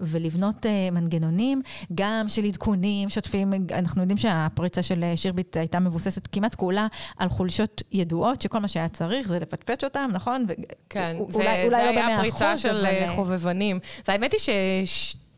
[0.00, 1.62] ולבנות אה, מנגנונים,
[1.94, 3.52] גם של עדכונים שוטפים.
[3.72, 6.86] אנחנו יודעים שהפריצה של שירביט הייתה מבוססת כמעט כולה
[7.18, 10.46] על חולשות ידועות, שכל מה שהיה צריך זה לפטפט אותם, נכון?
[10.90, 13.14] כן, ו- זה, אולי, זה אולי לא היה פריצה של אבל...
[13.14, 13.78] חובבנים.
[14.08, 14.50] והאמת היא ש...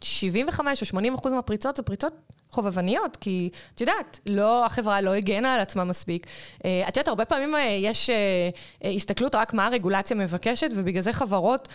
[0.03, 2.13] 75 או 80 אחוז מהפריצות זה פריצות
[2.51, 6.27] חובבניות, כי את יודעת, לא, החברה לא הגנה על עצמה מספיק.
[6.65, 11.13] אה, את יודעת, הרבה פעמים אה, יש אה, הסתכלות רק מה הרגולציה מבקשת, ובגלל זה
[11.13, 11.69] חברות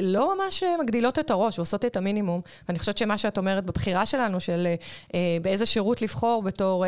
[0.00, 2.40] לא ממש מגדילות את הראש ועושות את המינימום.
[2.68, 4.68] ואני חושבת שמה שאת אומרת בבחירה שלנו, של
[5.42, 6.84] באיזה שירות לבחור בתור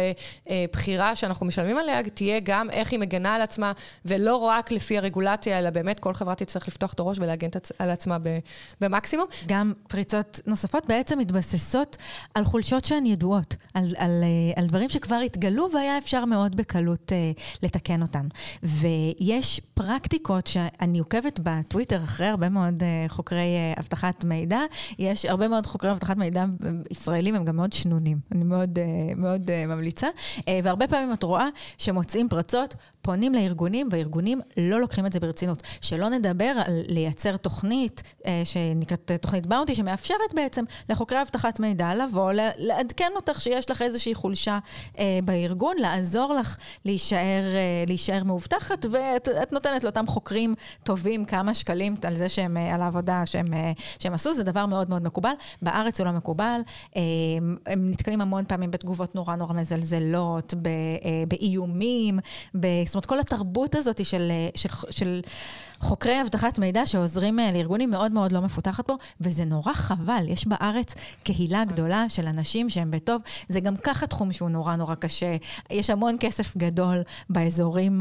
[0.72, 3.72] בחירה שאנחנו משלמים עליה, תהיה גם איך היא מגנה על עצמה,
[4.04, 7.48] ולא רק לפי הרגולציה, אלא באמת כל חברה תצטרך לפתוח את הראש ולהגן
[7.78, 8.16] על עצמה
[8.80, 9.26] במקסימום.
[9.46, 11.96] גם פריצות נוספות בעצם מתבססות
[12.34, 12.92] על חולשות ש...
[12.99, 18.03] שהן ידועות, על, על, אה, על דברים שכבר התגלו והיה אפשר מאוד בקלות uh, לתקן
[18.03, 18.26] אותם.
[18.62, 24.61] ויש פרקטיקות שאני עוקבת בטוויטר אחרי הרבה מאוד uh, חוקרי uh, אבטחת מידע,
[24.99, 26.44] יש הרבה מאוד חוקרי אבטחת מידע
[26.90, 30.09] ישראלים, הם גם מאוד שנונים, אני מאוד, uh, מאוד uh, ממליצה.
[30.38, 35.62] Uh, והרבה פעמים את רואה שמוצאים פרצות, פונים לארגונים, והארגונים לא לוקחים את זה ברצינות.
[35.80, 42.32] שלא נדבר על לייצר תוכנית אה, שנקראת תוכנית באונטי, שמאפשרת בעצם לחוקרי אבטחת מידע לבוא,
[42.89, 44.59] לעדכן אותך שיש לך איזושהי חולשה
[44.99, 51.95] אה, בארגון, לעזור לך להישאר, אה, להישאר מאובטחת, ואת נותנת לאותם חוקרים טובים כמה שקלים
[52.03, 55.32] על זה שהם, אה, על העבודה שהם, אה, שהם עשו, זה דבר מאוד מאוד מקובל.
[55.62, 56.61] בארץ הוא לא מקובל,
[56.97, 57.03] אה,
[57.66, 62.18] הם נתקלים המון פעמים בתגובות נורא נורא מזלזלות, ב, אה, באיומים,
[62.61, 62.66] ב...
[62.86, 65.20] זאת אומרת, כל התרבות הזאת של, של, של
[65.80, 70.22] חוקרי אבטחת מידע שעוזרים אה, לארגונים מאוד מאוד לא מפותחת פה, וזה נורא חבל.
[70.28, 73.22] יש בארץ קהילה גדולה של אנשים שהם בטוב.
[73.48, 75.36] זה גם ככה תחום שהוא נורא נורא קשה.
[75.70, 78.00] יש המון כסף גדול באזורים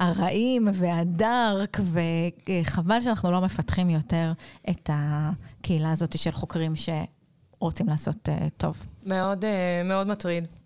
[0.00, 4.32] הרעים והדארק, וחבל שאנחנו לא מפתחים יותר
[4.70, 8.86] את הקהילה הזאת של חוקרים שרוצים לעשות uh, טוב.
[9.06, 9.46] מאוד, uh,
[9.84, 10.61] מאוד מטריד.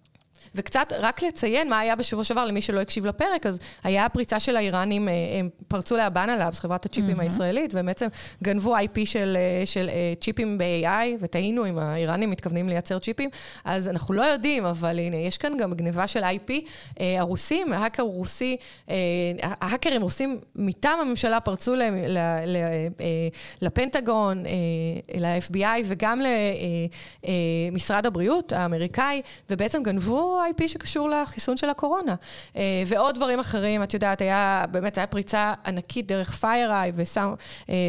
[0.57, 4.57] וקצת רק לציין מה היה בשבוע שעבר, למי שלא הקשיב לפרק, אז היה הפריצה של
[4.57, 7.23] האיראנים, אה, הם פרצו לאבנה לאבס, חברת הצ'יפים mm-hmm.
[7.23, 8.07] הישראלית, ובעצם
[8.43, 13.31] גנבו IP של, אה, של אה, צ'יפים ב-AI, וטעינו אם האיראנים מתכוונים לייצר צ'יפים,
[13.65, 16.53] אז אנחנו לא יודעים, אבל הנה, יש כאן גם גניבה של IP.
[17.19, 18.57] הרוסים, ההאקר רוסי,
[19.43, 22.57] ההאקרים רוסים מטעם הממשלה פרצו ל, ל, ל,
[23.63, 24.45] לפנטגון,
[25.15, 26.21] ל-FBI וגם
[27.73, 32.15] למשרד הבריאות האמריקאי, ובעצם גנבו IP שקשור לחיסון של הקורונה.
[32.57, 37.03] אה, ועוד דברים אחרים, את יודעת, היה, באמת, הייתה פריצה ענקית דרך FireEye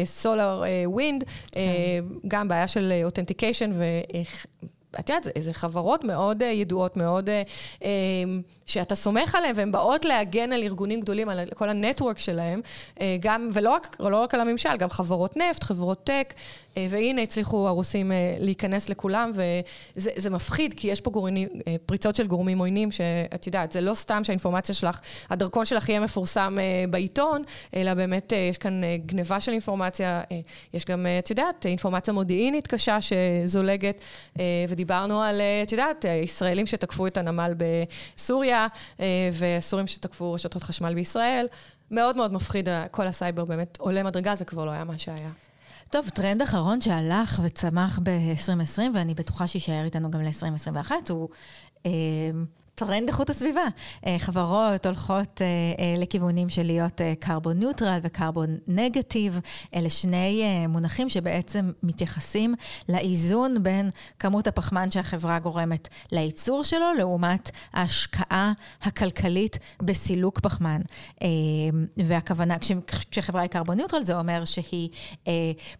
[0.04, 1.24] ו SolarWind,
[1.56, 2.28] אה, כן.
[2.28, 3.70] גם בעיה של authentication
[5.00, 7.28] את יודעת, זה חברות מאוד ידועות, מאוד,
[8.66, 12.60] שאתה סומך עליהן, והן באות להגן על ארגונים גדולים, על כל ה network שלהם,
[13.20, 16.34] גם, ולא רק, לא רק על הממשל, גם חברות נפט, חברות tech,
[16.78, 19.32] אה, והנה הצליחו הרוסים אה, להיכנס לכולם,
[19.96, 23.94] וזה מפחיד, כי יש פה גורמים, אה, פריצות של גורמים עוינים, שאת יודעת, זה לא
[23.94, 26.58] סתם שהאינפורמציה שלך, הדרכון שלך יהיה מפורסם
[26.90, 27.42] בעיתון,
[27.76, 30.22] אלא באמת יש כאן גניבה של אינפורמציה,
[30.74, 34.00] יש גם, את יודעת, אינפורמציה מודיעינית קשה שזולגת,
[34.78, 38.66] ודיברנו על, את יודעת, ישראלים שתקפו את הנמל בסוריה,
[39.38, 41.46] וסורים שתקפו רשתות חשמל בישראל.
[41.90, 45.30] מאוד מאוד מפחיד, כל הסייבר באמת עולה מדרגה, זה כבר לא היה מה שהיה.
[45.90, 51.28] טוב, טרנד אחרון שהלך וצמח ב-2020, ואני בטוחה שיישאר איתנו גם ל-2021, הוא
[51.86, 51.90] אה,
[52.78, 53.64] טרנד איכות הסביבה.
[54.06, 59.40] אה, חברות הולכות אה, אה, לכיוונים של להיות carbon neutral ו carbon negative.
[59.74, 62.54] אלה שני מונחים שבעצם מתייחסים
[62.88, 68.52] לאיזון בין כמות הפחמן שהחברה גורמת לייצור שלו, לעומת ההשקעה
[68.82, 70.80] הכלכלית בסילוק פחמן.
[71.96, 72.56] והכוונה,
[73.10, 74.88] כשחברה היא carbon neutral, זה אומר שהיא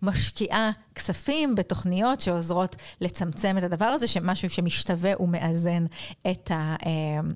[0.03, 5.87] משקיעה כספים בתוכניות שעוזרות לצמצם את הדבר הזה, שמשהו שמשתווה ומאזן
[6.31, 6.77] את, ה,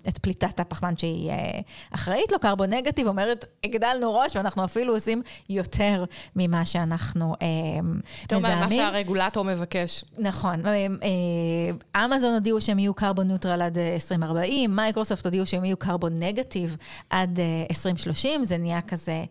[0.08, 1.32] את פליטת הפחמן שהיא
[1.90, 2.38] אחראית לו.
[2.38, 6.04] carbon negative אומרת, הגדלנו ראש ואנחנו אפילו עושים יותר
[6.36, 8.02] ממה שאנחנו מזהמים.
[8.22, 10.04] יותר ממה שהרגולטור מבקש.
[10.18, 10.62] נכון.
[11.96, 16.76] אמזון הודיעו שהם יהיו carbon neutral עד 2040, מייקרוסופט הודיעו שהם יהיו carbon negative
[17.10, 17.38] עד
[17.70, 19.24] 2030, זה נהיה כזה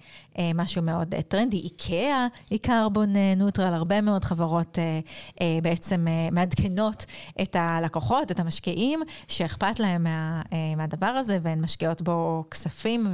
[0.56, 1.58] משהו מאוד טרנדי.
[1.58, 4.78] איקאה היא carbon neutral, הרבה מאוד חברות
[5.62, 7.06] בעצם מעדכנות
[7.42, 10.42] את הלקוחות, את המשקיעים, שאכפת להם מה,
[10.78, 13.08] מהדבר הזה, והן משקיעות בו כספים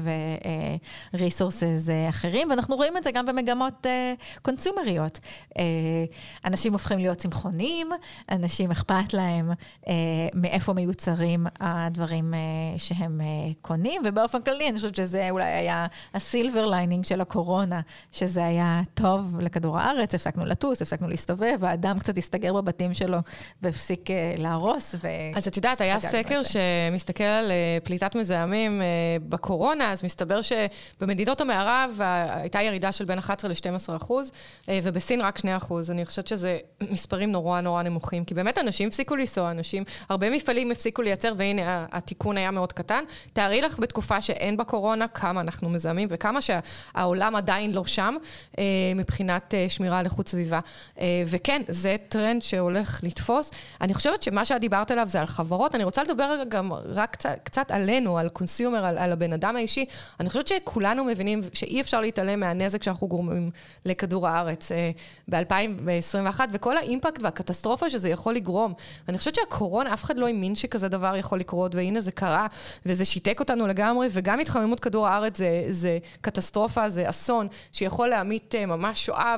[1.14, 3.86] ו resources אחרים, ואנחנו רואים את זה גם במגמות
[4.42, 5.20] קונסומריות.
[6.46, 7.90] אנשים הופכים להיות צמחונים,
[8.32, 9.52] אנשים אכפת להם
[10.34, 12.34] מאיפה מיוצרים הדברים
[12.78, 13.22] שהם
[13.62, 17.82] קונים, ובאופן כללי, אני חושבת שזה אולי היה ה silver lining של הקורונה,
[18.12, 23.18] שזה היה טוב לכדור הארץ, הפסקנו לטוס, הפסקנו להסתובב, האדם קצת הסתגר בבתים שלו
[23.62, 24.96] והפסיק להרוס.
[25.00, 25.08] ו...
[25.36, 27.52] אז את יודעת, היה סקר שמסתכל על
[27.84, 28.82] פליטת מזהמים
[29.30, 32.00] בקורונה, אז מסתבר שבמדינות המערב
[32.30, 34.32] הייתה ירידה של בין 11 ל-12 אחוז,
[34.68, 35.92] ובסין רק 2 אחוז.
[35.92, 36.58] אני חושבת שזה
[36.90, 41.86] מספרים נורא נורא נמוכים, כי באמת אנשים הפסיקו לנסוע, אנשים, הרבה מפעלים הפסיקו לייצר, והנה,
[41.92, 43.04] התיקון היה מאוד קטן.
[43.34, 46.40] תארי לך בתקופה שאין בה קורונה, כמה אנחנו מזהמים וכמה
[46.98, 48.16] שהעולם עדיין לא שם,
[48.96, 50.60] מבחינת שמירה על איכות סביבה.
[51.28, 53.52] וכן, זה טרנד שהולך לתפוס.
[53.82, 57.40] אני חושבת שמה שאת דיברת עליו זה על חברות, אני רוצה לדבר גם רק קצת,
[57.44, 59.86] קצת עלינו, על consumer, על, על הבן אדם האישי.
[60.20, 63.50] אני חושבת שכולנו מבינים שאי אפשר להתעלם מהנזק שאנחנו גורמים
[63.86, 64.72] לכדור הארץ
[65.30, 68.74] ב-2021, וכל ה impact והקטסטרופה שזה יכול לגרום.
[69.10, 72.48] אני חושבת שהקורונה, אף אחד לא האמין שכזה דבר יכול לקרות, והנה זה קרה,
[72.86, 78.56] וזה שיתק אותנו לגמרי, וגם התחממות כדור הארץ זה, זה קטסטרופה, זה אסון, שיכול להמיט
[78.56, 79.36] ממש שואה,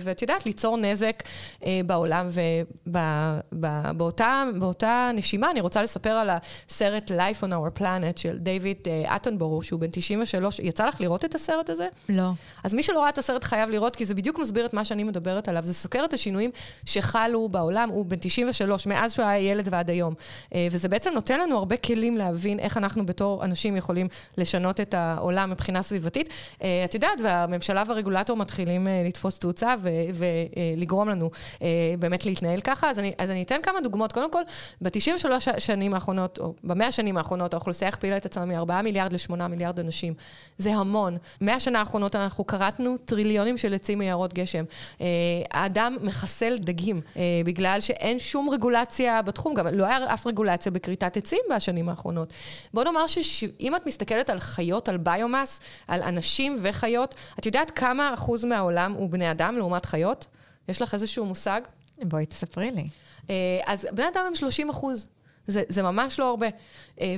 [0.00, 1.22] ואת יודעת, ליצור נזק
[1.86, 2.28] בעולם.
[3.52, 8.78] ובאותה נשימה, אני רוצה לספר על הסרט Life on our Planet של דיוויד
[9.16, 10.58] אטנבורו, שהוא בן 93.
[10.58, 11.86] יצא לך לראות את הסרט הזה?
[12.08, 12.30] לא.
[12.64, 15.04] אז מי שלא ראה את הסרט חייב לראות, כי זה בדיוק מסביר את מה שאני
[15.04, 15.62] מדברת עליו.
[15.64, 16.50] זה סוקר את השינויים
[16.84, 20.14] שחלו בעולם, הוא בן 93, מאז שהוא היה ילד ועד היום.
[20.70, 25.50] וזה בעצם נותן לנו הרבה כלים להבין איך אנחנו בתור אנשים יכולים לשנות את העולם
[25.50, 26.28] מבחינה סביבתית.
[26.88, 29.74] את יודעת, והממשלה והרגולטור מתחילים לתפוס תאוצה
[30.14, 31.30] ולגרום לנו
[31.98, 32.90] באמת להתנהל ככה.
[32.90, 34.12] אז אני, אז אני אתן כמה דוגמאות.
[34.12, 34.42] קודם כל,
[34.80, 39.80] ב-93 שנים האחרונות, או במאה השנים האחרונות, האוכלוסייה הכפילה את עצמה מ-4 מיליארד ל-8 מיליארד
[39.80, 40.14] אנשים.
[40.58, 41.16] זה המון.
[41.40, 44.64] מאה שנה האחרונות אנחנו כרתנו טריליונים של עצים מיערות גשם.
[45.50, 47.00] האדם מחסל דגים,
[47.44, 52.32] בגלל שאין שום רגולציה בתחום, גם לא היה אף רגולציה בכריתת עצים בשנים האחרונות.
[52.74, 58.14] בוא נאמר שאם את מסתכלת על חיות, על ביומאס, על אנשים וחיות, את יודעת כמה
[58.14, 60.26] אחוז מהעולם הוא בני אדם לעומת חיות?
[60.68, 61.60] יש לך איזשהו מושג?
[62.02, 62.88] בואי תספרי לי.
[63.66, 65.06] אז בני אדם הם 30 אחוז.
[65.48, 66.46] זה, זה ממש לא הרבה.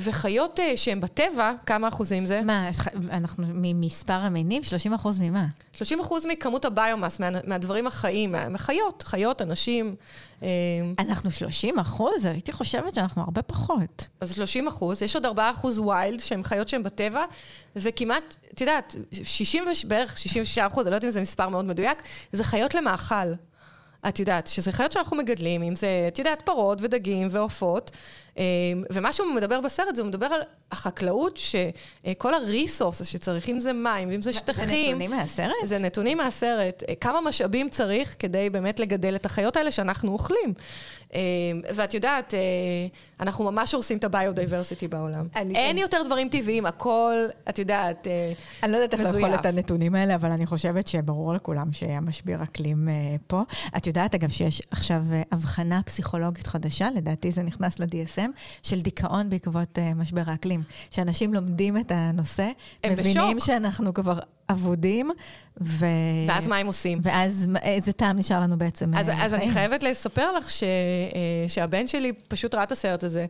[0.01, 2.43] וחיות שהן בטבע, כמה אחוזים זה?
[2.43, 2.71] מה,
[3.11, 4.63] אנחנו ממספר המינים?
[4.63, 5.47] 30 אחוז ממה?
[5.73, 9.95] 30 אחוז מכמות ה biomass, מה, מהדברים החיים, מהחיות, חיות, אנשים.
[10.99, 12.25] אנחנו 30 אחוז?
[12.25, 14.09] הייתי חושבת שאנחנו הרבה פחות.
[14.21, 17.25] אז 30 אחוז, יש עוד 4 אחוז wild, שהן חיות שהן בטבע,
[17.77, 22.03] וכמעט, את יודעת, 60 בערך 66 אחוז, אני לא יודעת אם זה מספר מאוד מדויק,
[22.33, 23.33] זה חיות למאכל.
[24.09, 27.91] את יודעת, שזה חיות שאנחנו מגדלים, אם זה, את יודעת, פרות ודגים ועופות,
[28.91, 30.41] ומה שהוא מדבר בסרט, זה הוא מדבר על
[30.73, 34.67] החקלאות, שכל ה resource שצריך, אם זה מים, אם זה שטחים...
[34.67, 35.55] זה נתונים מהסרט?
[35.65, 36.83] זה נתונים מהסרט.
[37.01, 40.55] כמה משאבים צריך כדי באמת לגדל את החיות האלה שאנחנו אוכלים.
[41.75, 42.35] ואת יודעת,
[43.21, 45.27] אנחנו ממש הורסים את ה biodiversity בעולם.
[45.35, 47.15] אין יותר דברים טבעיים, הכל,
[47.49, 48.39] את יודעת, מזויף.
[48.63, 52.89] אני לא יודעת איך לאכול את הנתונים האלה, אבל אני חושבת שברור לכולם שהמשבר אקלים
[53.27, 53.43] פה.
[53.77, 55.03] את יודעת, אגב, שיש עכשיו
[55.33, 58.20] הבחנה פסיכולוגית חדשה, לדעתי זה נכנס ל-DSM,
[58.63, 60.63] של דיכאון בעקבות משבר האקלים.
[60.91, 62.51] שאנשים לומדים את הנושא,
[62.87, 63.47] מבינים בשוק.
[63.47, 64.19] שאנחנו כבר
[64.51, 65.11] אבודים,
[65.61, 65.87] ו...
[66.29, 66.99] ואז מה הם עושים?
[67.03, 70.63] ואז איזה טעם נשאר לנו בעצם אז, אז אני חייבת לספר לך ש,
[71.49, 73.27] שהבן שלי פשוט ראה את הסרט הזה,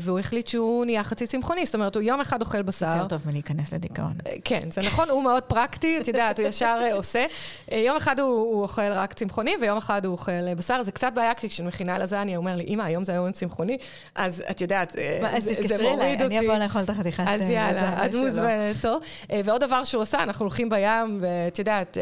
[0.00, 2.86] והוא החליט שהוא נהיה חצי צמחוני, זאת אומרת, הוא יום אחד אוכל בשר.
[2.86, 4.12] יותר טוב מלהיכנס לדיכאון.
[4.44, 7.24] כן, זה נכון, הוא מאוד פרקטי, את יודעת, הוא ישר עושה.
[7.72, 10.82] יום אחד הוא, הוא אוכל רק צמחוני, ויום אחד הוא אוכל בשר.
[10.82, 13.78] זה קצת בעיה, כשאני מכינה לזניה, הוא אומר לי, אמא, היום זה היום צמחוני,
[14.14, 14.92] אז את יודעת,
[15.38, 16.38] זה, זה מוריד אליי, אותי.
[16.38, 19.02] אני אבוא לאכול את החתיכת אז יאללה, את מוזמנת, טוב.
[19.44, 21.20] ועוד דבר שהוא עושה, אנחנו הולכים בים,
[21.52, 21.96] ואת יודעת,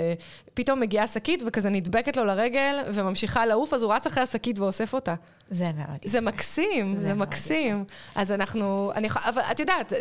[0.54, 4.94] פתאום מגיעה שקית וכזה נדבקת לו לרגל וממשיכה לעוף, אז הוא רץ אחרי השקית ואוסף
[4.94, 5.14] אותה.
[5.50, 5.98] זה מאוד.
[6.04, 7.84] זה מקסים, זה, זה מקסים.
[8.14, 9.92] אז אנחנו, אני, אבל את יודעת,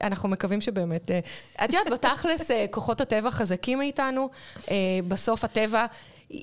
[0.00, 1.10] אנחנו מקווים שבאמת,
[1.64, 4.28] את יודעת, בתכלס, כוחות הטבע חזקים מאיתנו,
[5.08, 5.86] בסוף הטבע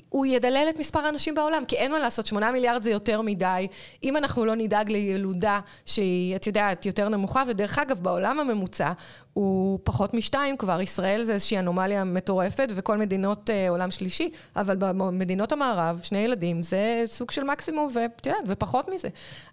[0.08, 3.66] הוא ידלל את מספר האנשים בעולם, כי אין מה לעשות, שמונה מיליארד זה יותר מדי.
[4.04, 8.92] אם אנחנו לא נדאג לילודה שהיא, את יודעת, יותר נמוכה, ודרך אגב, בעולם הממוצע
[9.34, 14.76] הוא פחות משתיים כבר, ישראל זה איזושהי אנומליה מטורפת, וכל מדינות אה, עולם שלישי, אבל
[14.78, 19.08] במדינות המערב, שני ילדים זה סוג של מקסימום, ואת יודעת, ופחות מזה.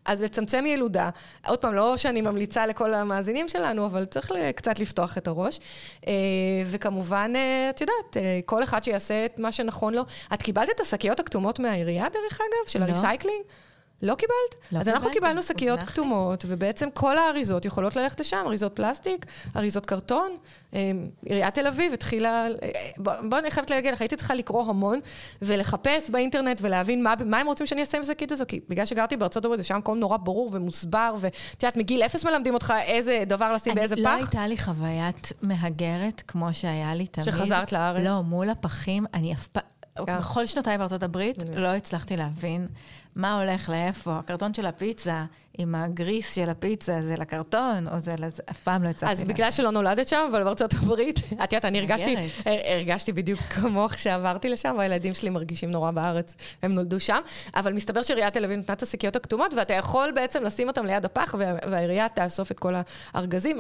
[0.06, 1.10] אז לצמצם ילודה,
[1.48, 5.60] עוד פעם, לא שאני ממליצה לכל המאזינים שלנו, אבל צריך קצת לפתוח את הראש.
[6.08, 6.14] אה,
[6.66, 10.04] וכמובן, אה, את יודעת, אה, כל אחד שיעשה את מה שנכון לו.
[10.34, 12.86] את קיבלת את השקיות הכתומות מהעירייה, דרך אגב, של לא.
[12.86, 13.44] ה recycling?
[14.02, 14.34] לא קיבלת?
[14.72, 14.92] לא אז קיבלתי.
[14.92, 19.26] אנחנו קיבלנו שקיות כתומות, ובעצם כל האריזות יכולות ללכת לשם, אריזות פלסטיק,
[19.56, 20.32] אריזות קרטון.
[20.74, 22.48] אמ, עיריית תל אביב התחילה,
[22.98, 25.00] בואי, אני חייבת להגיד לך, הייתי צריכה לקרוא המון,
[25.42, 29.18] ולחפש באינטרנט ולהבין מה, מה הם רוצים שאני אעשה עם השקית הזו, כי בגלל שגרתי
[29.18, 31.34] בארצות הברית, ושם מקום נורא ברור ומוסבר, ואת
[31.64, 34.10] יודעת, מגיל אפס מלמדים אותך איזה דבר לשים באיזה לא פח.
[34.10, 37.26] לא הייתה לי חוויית מהגרת כמו שהיה לי תמיד.
[37.26, 38.06] שחזרת לארץ?
[38.06, 39.64] לא, מול הפחים, אני אף פעם...
[40.06, 42.68] בכל שנותיי בארצות הברית לא הצלחתי להבין
[43.20, 44.20] מה הולך לאיפה.
[44.20, 45.26] הקרטון של הפיצה
[45.60, 49.14] עם הגריס של הפיצה, זה לקרטון, או זה לזה, אף פעם לא הצלחתי.
[49.14, 52.16] אז בגלל שלא נולדת שם, אבל בארצות הברית, את יודעת, אני הרגשתי,
[52.46, 57.20] הרגשתי בדיוק כמוך כשעברתי לשם, והילדים שלי מרגישים נורא בארץ, הם נולדו שם,
[57.56, 61.06] אבל מסתבר שעיריית תל אביב נתנה את השקיות הכתומות, ואתה יכול בעצם לשים אותם ליד
[61.06, 62.74] הפח, והעירייה תאסוף את כל
[63.14, 63.58] הארגזים.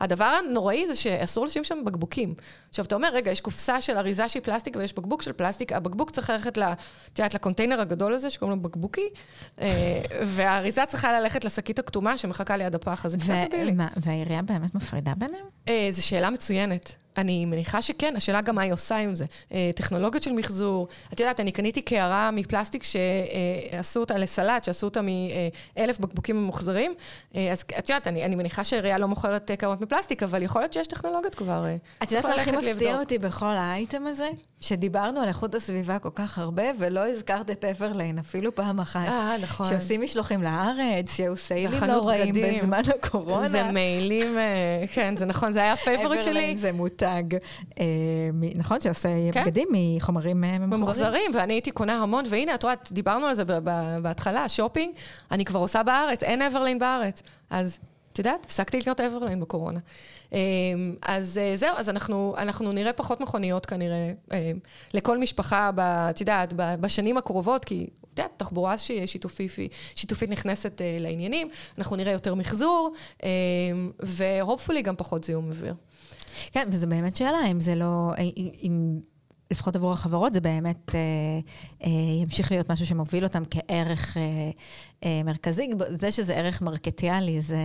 [0.00, 2.34] הדבר הנוראי זה שאסור לשים שם בקבוקים.
[2.68, 6.10] עכשיו, אתה אומר, רגע, יש קופסה של אריזה שהיא פלסטיק ויש בקבוק של פלסטיק, הבקבוק
[6.10, 9.08] צריך ללכת, את יודעת, לקונטיינר הגדול הזה, שקוראים לו בקבוקי,
[9.60, 13.74] אה, והאריזה צריכה ללכת לשקית הכתומה שמחכה ליד הפח, אז זה קצת דבילי.
[13.96, 15.44] והעירייה באמת מפרידה ביניהם?
[15.68, 16.96] אה, זו שאלה מצוינת.
[17.16, 19.24] אני מניחה שכן, השאלה גם מה היא עושה עם זה.
[19.52, 20.88] אה, טכנולוגיות של מחזור.
[21.12, 26.94] את יודעת, אני קניתי קערה מפלסטיק שעשו אותה לסלט, שעשו אותה מאלף בקבוקים ממוחזרים.
[27.52, 30.86] אז את יודעת, אני, אני מניחה שהעירייה לא מוכרת קערות מפלסטיק, אבל יכול להיות שיש
[30.86, 31.64] טכנולוגיות כבר.
[32.02, 34.28] את יודעת מה הכי מפתיע אותי בכל האייטם הזה?
[34.60, 39.08] שדיברנו על איכות הסביבה כל כך הרבה, ולא הזכרת את Everlane אפילו פעם אחת.
[39.08, 39.68] אה, נכון.
[39.68, 43.48] שעושים משלוחים לארץ, שהוא סיילים לא רעים בזמן הקורונה.
[43.48, 46.30] זה מיילים, אה, כן, זה נכון, זה היה ה favorite שלי.
[46.30, 47.22] Everlane זה מותג,
[47.80, 47.84] אה,
[48.54, 49.44] נכון, שעושה כן.
[49.44, 50.80] בגדים מחומרים אה, ממוחזרים.
[50.80, 53.44] ממוחזרים, ואני הייתי קונה המון, והנה, את רואה, דיברנו על זה
[54.02, 54.94] בהתחלה, שופינג,
[55.30, 57.22] אני כבר עושה בארץ, אין Everlane בארץ.
[57.50, 57.78] אז
[58.16, 59.80] את יודעת, הפסקתי לקנות Everlane בקורונה.
[60.32, 60.38] אמ,
[61.02, 64.58] אז אה, זהו, אז אנחנו, אנחנו נראה פחות מכוניות כנראה אמ,
[64.94, 69.52] לכל משפחה, את יודעת, בשנים הקרובות, כי את יודעת, תחבורה שהיא שיתופית,
[69.94, 71.48] שיתופית נכנסת אה, לעניינים,
[71.78, 72.92] אנחנו נראה יותר מחזור,
[73.22, 73.28] אמ,
[74.00, 75.74] והופפולי גם פחות זיהום אוויר.
[76.52, 78.12] כן, וזו באמת שאלה, אם זה לא...
[78.62, 79.00] אם...
[79.50, 81.00] לפחות עבור החברות, זה באמת אה,
[81.84, 81.90] אה,
[82.22, 84.22] ימשיך להיות משהו שמוביל אותם כערך אה,
[85.04, 85.70] אה, מרכזי.
[85.88, 87.58] זה שזה ערך מרקטיאלי, זה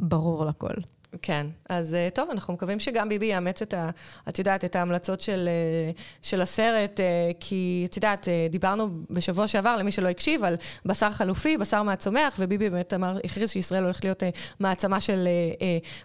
[0.00, 0.74] ברור לכל.
[1.22, 3.90] כן, אז אה, טוב, אנחנו מקווים שגם ביבי יאמץ את ה...
[4.28, 5.90] את יודעת, את ההמלצות של, אה,
[6.22, 10.56] של הסרט, אה, כי את יודעת, דיברנו בשבוע שעבר, למי שלא הקשיב, על
[10.86, 14.22] בשר חלופי, בשר מהצומח, וביבי באמת אמר, הכריז שישראל הולכת להיות
[14.60, 15.28] מעצמה של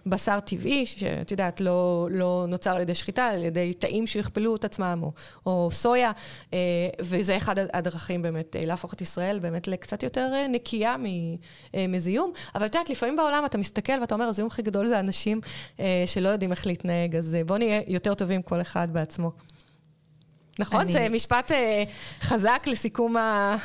[0.06, 4.64] בשר טבעי, שאת יודעת, לא, לא נוצר על ידי שחיטה, על ידי תאים שיכפלו את
[4.64, 5.12] עצמם, או,
[5.46, 6.12] או סויה,
[7.00, 10.96] וזה אחד הדרכים באמת להפוך את ישראל באמת לקצת יותר נקייה
[11.88, 12.32] מזיהום.
[12.54, 15.40] אבל את יודעת, לפעמים בעולם אתה מסתכל ואתה אומר, הזיהום הכי גדול זה אנשים
[15.80, 19.30] אה, שלא יודעים איך להתנהג, אז אה, בואו נהיה יותר טובים כל אחד בעצמו.
[20.58, 20.80] נכון?
[20.80, 20.92] אני...
[20.92, 21.84] זה משפט אה,
[22.20, 23.56] חזק לסיכום ה...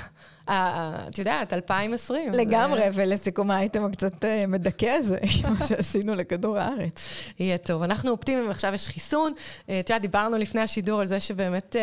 [0.51, 2.31] את יודעת, 2020.
[2.31, 2.93] לגמרי, ו...
[2.93, 5.17] ולסיכום האייטם הקצת אה, מדכא הזה,
[5.59, 7.05] מה שעשינו לכדור הארץ.
[7.39, 7.83] יהיה טוב.
[7.83, 9.33] אנחנו אופטימיים, עכשיו יש חיסון.
[9.69, 11.75] אה, את יודעת, דיברנו לפני השידור על זה שבאמת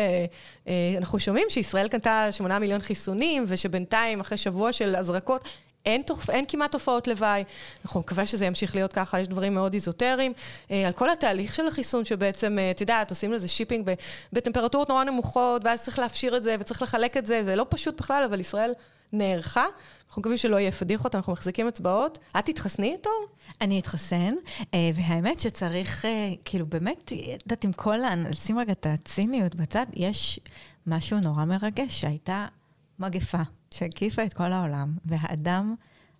[0.97, 5.49] אנחנו שומעים שישראל קנתה 8 מיליון חיסונים, ושבינתיים, אחרי שבוע של הזרקות,
[5.87, 6.29] אין, תופ...
[6.29, 7.43] אין כמעט תופעות לוואי,
[7.85, 10.33] אנחנו מקווה שזה ימשיך להיות ככה, יש דברים מאוד איזוטריים.
[10.71, 13.91] אה, על כל התהליך של החיסון, שבעצם, אה, את יודעת, עושים לזה shipping
[14.33, 17.99] בטמפרטורות נורא נמוכות, ואז צריך להפשיר את זה וצריך לחלק את זה, זה לא פשוט
[18.01, 18.73] בכלל, אבל ישראל
[19.13, 19.65] נערכה.
[20.07, 22.19] אנחנו מקווים שלא יהיה פדיחות, אנחנו מחזיקים אצבעות.
[22.39, 23.09] את תתחסני איתו?
[23.61, 24.33] אני אתחסן,
[24.73, 26.05] אה, והאמת שצריך,
[26.45, 28.13] כאילו באמת, את יודעת, עם כל ה...
[28.33, 30.39] שים רגע את הציניות בצד, יש
[30.87, 32.45] משהו נורא מרגש, שהייתה
[32.99, 33.41] מגפה
[33.73, 35.75] שהקיפה את כל העולם, והאדם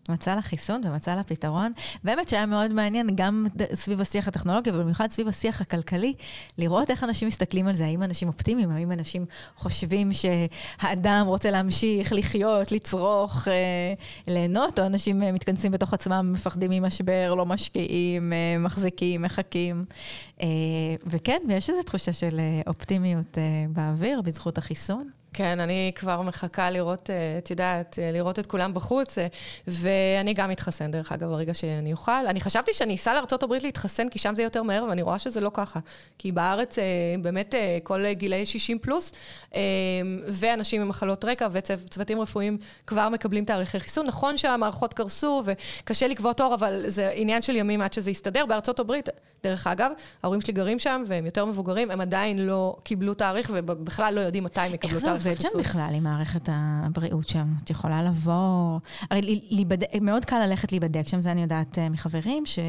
[0.09, 1.71] מצא לה חיסון ומצא לה פתרון.
[2.03, 6.13] באמת שהיה מאוד מעניין, גם סביב השיח הטכנולוגי, אבל במיוחד סביב השיח הכלכלי,
[6.57, 9.25] לראות איך אנשים מסתכלים על זה, האם אנשים אופטימיים, האם אנשים
[9.55, 13.93] חושבים שהאדם רוצה להמשיך לחיות, לצרוך, אה,
[14.27, 19.85] ליהנות, או אנשים אה, מתכנסים בתוך עצמם, מפחדים ממשבר, לא משקיעים, אה, מחזיקים, מחכים.
[20.41, 20.47] אה,
[21.05, 25.09] וכן, ויש איזו תחושה של אה, אופטימיות אה, באוויר בזכות החיסון.
[25.38, 29.27] כן, אני כבר מחכה לראות, אה, את יודעת, אה, לראות את כולם בחוץ, אה,
[29.67, 32.27] ואני גם אתחסן, דרך אגב, ברגע שאני אוכל.
[32.27, 35.51] אני חשבתי שאני אסע לארה"ב להתחסן, כי שם זה יותר מהר, ואני רואה שזה לא
[35.53, 35.79] ככה.
[36.17, 36.75] כי בארץ
[37.21, 39.13] באמת כל גילאי 60 פלוס,
[40.27, 42.57] ואנשים עם מחלות רקע וצוותים רפואיים
[42.88, 44.05] כבר מקבלים תאריכי חיסון.
[44.05, 48.45] נכון שהמערכות קרסו וקשה לקבוע תור, אבל זה עניין של ימים עד שזה יסתדר.
[48.45, 49.09] בארצות הברית,
[49.47, 49.91] דרך אגב,
[50.23, 54.43] ההורים שלי גרים שם, והם יותר מבוגרים, הם עדיין לא קיבלו תאריך, ובכלל לא יודעים
[54.43, 57.47] מתי הם יקבלו תאריך עובד שם בכלל עם מערכת הבריאות שם?
[57.63, 58.79] את יכולה לבוא...
[59.11, 62.61] הרי להיבדק, מאוד קל ללכת להיבדק שם, זה אני יודעת אה, מחברים, שאת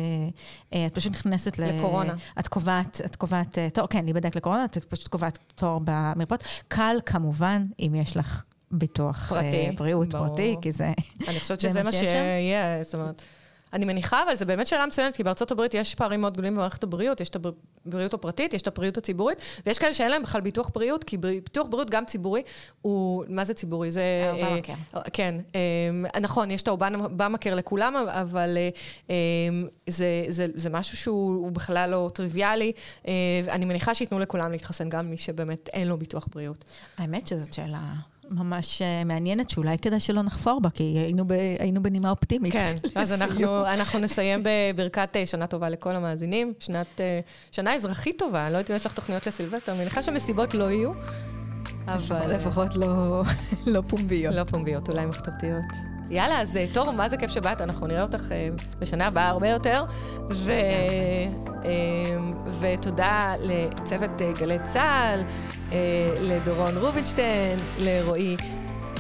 [0.75, 1.65] אה, פשוט נכנסת ל...
[1.65, 2.15] לקורונה.
[2.39, 6.45] את קובעת, את קובעת אה, תור, כן, להיבדק לקורונה, את פשוט קובעת תור במרפאות.
[6.69, 10.29] קל כמובן, אם יש לך ביטוח פרטי, בריאות ברור.
[10.29, 10.93] פרטי, כי זה...
[11.29, 13.23] אני חושבת שזה מה שיהיה, זאת אומרת...
[13.73, 16.83] אני מניחה, אבל זו באמת שאלה מצוינת, כי בארצות הברית יש פערים מאוד גדולים במערכת
[16.83, 17.37] הבריאות, יש את
[17.87, 21.67] הבריאות הפרטית, יש את הבריאות הציבורית, ויש כאלה שאין להם בכלל ביטוח בריאות, כי ביטוח
[21.67, 22.43] בריאות גם ציבורי,
[22.83, 23.91] הוא, מה זה ציבורי?
[23.91, 24.03] זה...
[24.33, 24.73] אובמקר.
[24.97, 28.59] אה, כן, אה, נכון, יש את האובמקר לכולם, אבל
[29.11, 29.15] אה,
[29.87, 32.73] זה, זה, זה משהו שהוא בכלל לא טריוויאלי.
[33.49, 36.65] אני מניחה שייתנו לכולם להתחסן, גם מי שבאמת אין לו ביטוח בריאות.
[36.99, 37.81] האמת שזאת שאלה...
[38.31, 42.53] ממש אה, מעניינת, שאולי כדאי שלא נחפור בה, כי היינו, ב, היינו בנימה אופטימית.
[42.53, 46.53] כן, אז אנחנו, אנחנו נסיים בברכת אה, שנה טובה לכל המאזינים.
[46.61, 47.21] שנת, אה,
[47.53, 50.71] שנה אזרחית טובה, אני לא יודעת אם יש לך תוכניות לסילבסטר, אני מניחה שמסיבות לא
[50.71, 50.93] יהיו,
[51.87, 52.35] אבל...
[52.35, 53.23] לפחות לא,
[53.75, 54.35] לא פומביות.
[54.35, 55.98] לא פומביות, אולי מחתרתיות.
[56.11, 58.23] יאללה, אז תור, מה זה כיף שבאת, אנחנו נראה אותך
[58.79, 59.85] בשנה הבאה הרבה יותר.
[60.33, 60.53] ו...
[62.61, 65.23] ותודה לצוות גלי צה"ל,
[66.21, 68.37] לדורון רובינשטיין, לרועי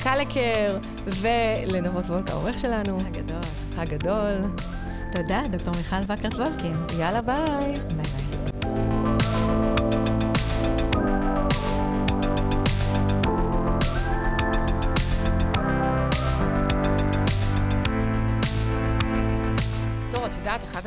[0.02, 2.98] קלקר ולנבות וולקה, העורך שלנו.
[3.06, 3.40] הגדול.
[3.76, 4.34] הגדול.
[5.12, 6.72] תודה, דוקטור מיכל וקרת וולקין.
[6.98, 7.74] יאללה, ביי.
[7.96, 8.17] ביי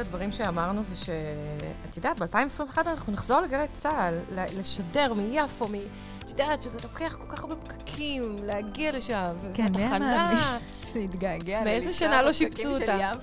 [0.02, 1.10] הדברים שאמרנו זה ש...
[1.90, 4.20] את יודעת, ב-2021 אנחנו נחזור לגלי צה"ל,
[4.60, 5.76] לשדר מיפו, מ...
[6.26, 10.58] את יודעת שזה לוקח כל כך הרבה פקקים להגיע לשם, כן, והתחנה...
[10.96, 13.14] להתגעגע מאיזה שנה לא שיפצו אותה.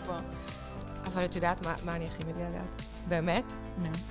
[1.05, 2.83] אבל את יודעת מה, מה אני הכי מתגעגעת?
[3.09, 3.53] באמת?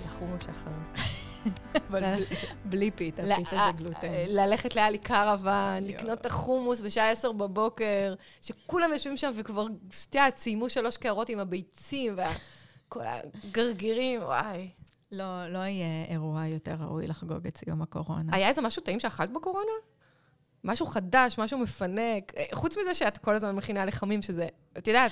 [0.05, 0.83] לחומוס האחרון.
[1.89, 2.23] אבל
[2.65, 4.07] בלי פיתה, פיתה זה גלוטן.
[4.27, 10.37] ללכת לאלי קרוון, לקנות את החומוס בשעה עשר בבוקר, שכולם יושבים שם וכבר, את יודעת,
[10.37, 12.15] סיימו שלוש קערות עם הביצים
[12.87, 13.03] וכל
[13.43, 14.69] הגרגירים, וואי.
[15.11, 18.35] לא, לא יהיה אירוע יותר ראוי לחגוג את סיום הקורונה.
[18.35, 19.71] היה איזה משהו טעים שאכלת בקורונה?
[20.63, 22.33] משהו חדש, משהו מפנק.
[22.53, 25.11] חוץ מזה שאת כל הזמן מכינה לחמים, שזה, את יודעת...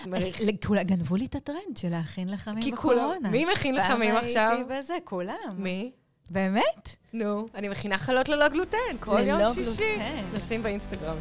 [0.86, 3.30] גנבו לי את הטרנד של להכין לחמים בקורונה.
[3.30, 4.49] מי מכין לחמים עכשיו?
[4.49, 5.55] פעם הייתי בזה, כולם.
[5.57, 5.91] מי?
[6.30, 6.95] באמת?
[7.13, 9.84] נו, אני מכינה חלות ללא גלוטן, כל יום שישי.
[9.84, 10.38] ללא גלוטן.
[10.38, 11.17] נשים באינסטגרם.